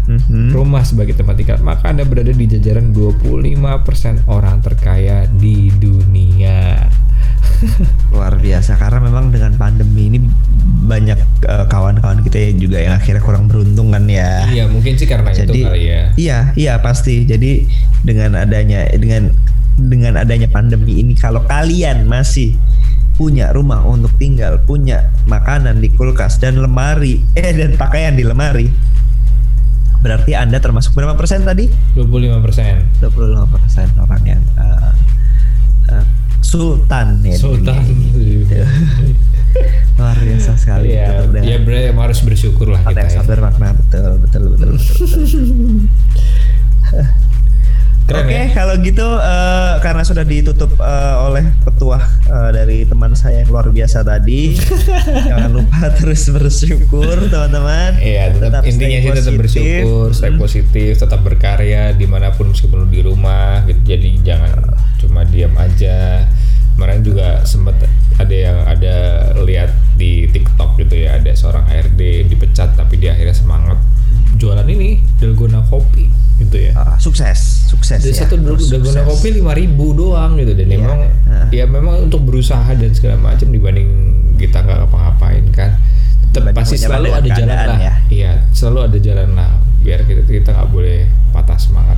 Mhm. 0.08 0.56
rumah 0.56 0.88
sebagai 0.88 1.14
tempat 1.14 1.36
tinggal, 1.36 1.60
maka 1.60 1.92
Anda 1.92 2.08
berada 2.08 2.32
di 2.32 2.46
jajaran 2.48 2.96
25% 2.96 4.24
orang 4.32 4.64
terkaya 4.64 5.28
di 5.28 5.68
dunia. 5.76 6.88
luar 8.14 8.38
biasa 8.38 8.78
karena 8.78 9.02
memang 9.02 9.34
dengan 9.34 9.58
pandemi 9.58 10.14
ini 10.14 10.20
banyak 10.86 11.18
eh, 11.42 11.66
kawan-kawan 11.66 12.22
kita 12.22 12.38
ya 12.38 12.52
juga 12.54 12.78
yang 12.78 12.94
akhirnya 12.94 13.24
kurang 13.26 13.50
beruntung 13.50 13.90
kan 13.90 14.06
ya 14.06 14.46
Iya, 14.46 14.70
mungkin 14.70 14.94
sih 14.94 15.10
karena 15.10 15.34
Jadi 15.34 15.66
itu 15.66 15.66
kali 15.66 15.84
ya. 15.90 16.02
iya 16.16 16.40
iya 16.54 16.74
pasti. 16.78 17.26
Jadi 17.26 17.66
dengan 18.06 18.38
adanya 18.38 18.86
dengan 18.94 19.34
dengan 19.78 20.22
adanya 20.22 20.46
pandemi 20.50 21.02
ini 21.02 21.14
kalau 21.18 21.42
kalian 21.46 22.06
masih 22.06 22.54
punya 23.18 23.50
rumah 23.50 23.82
untuk 23.82 24.14
tinggal, 24.22 24.62
punya 24.62 25.10
makanan 25.26 25.82
di 25.82 25.90
kulkas 25.90 26.38
dan 26.38 26.62
lemari, 26.62 27.26
eh 27.34 27.50
dan 27.50 27.74
pakaian 27.74 28.14
di 28.14 28.22
lemari, 28.22 28.70
berarti 30.08 30.32
Anda 30.40 30.64
termasuk 30.64 30.96
berapa 30.96 31.20
persen 31.20 31.44
tadi? 31.44 31.68
25%. 32.00 33.04
25 33.04 33.44
persen 33.52 33.88
orang 34.00 34.24
yang 34.24 34.42
eh, 34.56 34.92
eh, 35.92 36.06
sultan 36.40 37.20
ya. 37.28 37.36
Sultan. 37.36 37.84
ini. 37.84 38.48
Luar 40.00 40.16
biasa 40.16 40.56
sekali. 40.56 40.96
Iya, 40.96 41.28
dengan 41.28 41.44
ya 41.44 41.58
bre, 41.60 41.92
harus 41.92 42.24
bersyukur 42.24 42.72
lah 42.72 42.80
kita 42.88 43.04
yang 43.04 43.12
ya. 43.12 43.16
sangat 43.20 43.28
bermakna 43.36 43.76
betul 43.76 44.16
betul 44.24 44.44
betul 44.56 44.70
betul. 44.80 44.96
betul. 44.96 45.36
Oke, 48.08 48.32
ya? 48.32 48.48
kalau 48.56 48.80
gitu 48.80 49.04
eh, 49.04 49.74
karena 49.84 50.00
sudah 50.00 50.24
ditutup 50.24 50.72
eh, 50.80 51.16
oleh 51.28 51.44
petuah 51.68 52.00
eh, 52.32 52.50
dari 52.56 52.78
teman 52.88 53.12
saya 53.12 53.44
yang 53.44 53.52
luar 53.52 53.68
biasa 53.68 54.00
tadi, 54.00 54.56
jangan 55.28 55.52
lupa 55.52 55.92
terus 55.92 56.24
bersyukur 56.32 57.28
teman-teman. 57.28 58.00
Iya, 58.00 58.32
tetap, 58.32 58.64
stay 58.64 58.72
intinya 58.72 59.00
sih 59.04 59.12
tetap 59.12 59.34
bersyukur, 59.36 60.08
stay 60.16 60.32
Hmm. 60.32 60.40
positif, 60.40 60.92
tetap 60.96 61.20
berkarya 61.20 61.92
di 61.92 62.08
mana 62.08 62.32
pun 62.32 62.56
meskipun 62.56 62.88
di 62.88 63.04
rumah, 63.04 63.68
gitu. 63.68 63.84
Jadi 63.84 64.24
jangan 64.24 64.56
cuma 65.04 65.28
diam 65.28 65.52
aja. 65.60 66.24
Kemarin 66.80 67.02
juga 67.04 67.42
sempat 67.44 67.76
ada 68.16 68.36
yang 68.38 68.64
ada 68.64 68.96
lihat 69.44 69.74
di 70.00 70.32
TikTok 70.32 70.80
gitu 70.80 70.96
ya, 70.96 71.20
ada 71.20 71.34
seorang 71.36 71.66
ARD 71.68 72.30
dipecat 72.30 72.72
tapi 72.78 73.02
dia 73.02 73.18
akhirnya 73.18 73.34
semangat 73.34 73.78
jualan 74.38 74.70
ini 74.70 75.02
dalgona 75.18 75.66
sukses, 76.98 77.40
sukses 77.66 78.00
Jadi 78.00 78.14
ya. 78.14 78.20
satu 78.26 78.36
dalgona 78.36 78.60
sukses. 78.60 79.06
kopi 79.06 79.30
5000 79.38 79.74
doang 79.94 80.32
gitu 80.36 80.54
dan 80.54 80.68
Iya. 80.68 80.78
emang 80.78 81.00
Heeh. 81.02 81.48
ya 81.54 81.66
memang 81.66 81.96
untuk 82.04 82.22
berusaha 82.22 82.68
dan 82.70 82.92
segala 82.92 83.16
macam 83.18 83.48
dibanding 83.48 83.90
kita 84.36 84.60
nggak 84.60 84.78
ngapa-ngapain 84.84 85.46
kan 85.50 85.72
tetap 86.28 86.54
pasti 86.54 86.76
selalu 86.76 87.10
ada 87.10 87.30
jalan 87.32 87.58
lah 87.68 87.80
ya. 87.80 87.94
iya 88.10 88.32
selalu 88.52 88.80
ada 88.84 88.98
jalan 89.00 89.30
lah 89.34 89.50
biar 89.80 90.04
kita 90.04 90.22
kita 90.24 90.50
nggak 90.52 90.70
boleh 90.70 91.06
patah 91.32 91.56
semangat 91.56 91.98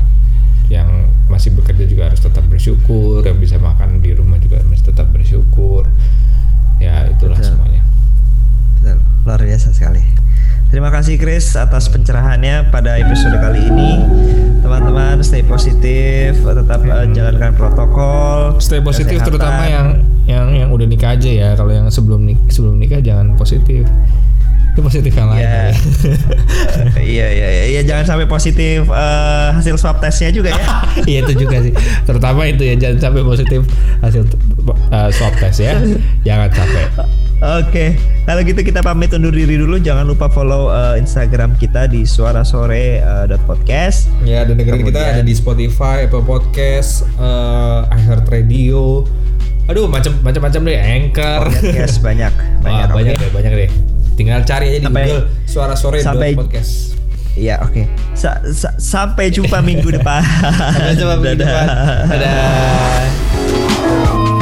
yang 0.68 0.88
masih 1.26 1.52
bekerja 1.52 1.84
juga 1.84 2.08
harus 2.08 2.20
tetap 2.20 2.46
bersyukur 2.46 3.20
yang 3.22 3.36
bisa 3.36 3.58
makan 3.58 4.00
di 4.00 4.14
rumah 4.14 4.38
juga 4.38 4.60
harus 4.60 4.80
tetap 4.80 5.10
bersyukur 5.10 5.90
ya 6.78 7.10
itulah 7.10 7.36
Betul. 7.36 7.50
semuanya 7.50 7.82
Betul, 8.78 8.98
luar 9.24 9.42
biasa 9.42 9.72
sekali. 9.72 10.00
Terima 10.70 10.94
kasih 10.94 11.18
Chris 11.18 11.58
atas 11.58 11.90
pencerahannya 11.90 12.70
pada 12.70 13.02
episode 13.02 13.34
kali 13.42 13.66
ini. 13.66 14.06
Teman-teman 14.62 15.18
stay 15.26 15.42
positif, 15.42 16.38
tetap 16.38 16.86
eh, 16.86 17.10
jalankan 17.10 17.58
protokol. 17.58 18.62
stay 18.62 18.78
positif 18.78 19.18
kesehatan. 19.18 19.34
terutama 19.34 19.64
yang 19.66 19.88
yang 20.30 20.48
yang 20.54 20.70
udah 20.70 20.86
nikah 20.86 21.18
aja 21.18 21.26
ya 21.26 21.50
kalau 21.58 21.74
yang 21.74 21.90
sebelum 21.90 22.22
nik 22.22 22.38
sebelum 22.54 22.78
nikah 22.78 23.02
jangan 23.02 23.34
positif 23.34 23.82
itu 24.70 24.82
positif 24.86 25.10
yang 25.18 25.34
lain 25.34 25.42
Iya. 25.42 25.50
ya. 25.50 25.70
iya 27.18 27.28
iya 27.34 27.48
iya 27.50 27.66
iya, 27.74 27.82
jangan 27.82 28.06
sampai 28.06 28.30
positif 28.30 28.86
eh, 28.86 29.48
hasil 29.58 29.74
swab 29.82 29.98
testnya 29.98 30.30
juga 30.30 30.54
ya. 30.54 30.66
Iya 31.10 31.26
itu 31.26 31.34
juga 31.50 31.66
sih. 31.66 31.74
Terutama 32.06 32.46
itu 32.46 32.62
ya 32.62 32.78
jangan 32.78 33.10
sampai 33.10 33.26
positif 33.26 33.66
hasil 34.06 34.22
uh, 34.94 35.10
swab 35.10 35.34
test 35.42 35.66
ya. 35.66 35.82
Jangan 36.22 36.54
sampai. 36.54 36.84
Oke, 37.40 37.96
kalau 38.24 38.40
gitu 38.44 38.60
kita 38.60 38.80
pamit 38.80 39.10
undur 39.10 39.32
diri 39.32 39.56
dulu. 39.56 39.78
Jangan 39.78 40.04
lupa 40.04 40.28
follow 40.28 40.68
eh, 40.70 41.00
Instagram 41.00 41.56
kita 41.56 41.88
di 41.88 42.04
suarasore.podcast. 42.04 44.12
Ya 44.22 44.44
dan 44.44 44.54
dengerin 44.54 44.82
kita 44.82 45.00
Kemudian- 45.00 45.16
ada 45.16 45.22
di 45.24 45.32
Spotify, 45.32 46.04
Apple 46.04 46.22
Podcast, 46.22 47.08
uh, 47.16 47.88
iHeartRadio. 47.90 49.08
Aduh 49.66 49.86
macam 49.86 50.12
macam-macam 50.20 50.60
deh, 50.66 50.76
Anchor. 50.76 51.40
Podcast 51.48 51.96
banyak, 52.04 52.34
banyak. 52.60 52.86
Wah, 52.86 52.94
banyak 52.94 53.14
deh, 53.16 53.30
banyak 53.32 53.52
deh. 53.56 53.70
Tinggal 54.14 54.44
cari 54.44 54.66
aja 54.70 54.78
di 54.78 54.84
Sampai- 54.84 55.08
Google 55.08 55.24
suara 55.46 55.74
sore 55.74 55.98
sampai- 56.04 56.36
podcast. 56.36 56.92
Iya, 57.40 57.64
oke. 57.64 57.88
Sa- 58.14 58.44
sa- 58.52 58.76
sampai 58.76 59.32
jumpa 59.32 59.64
minggu 59.70 59.88
depan. 59.90 60.20
Sampai 60.76 60.94
jumpa 60.94 61.16
minggu 61.16 61.40
depan. 61.48 61.66
Dadah. 62.04 63.08
Dadah. 63.16 64.39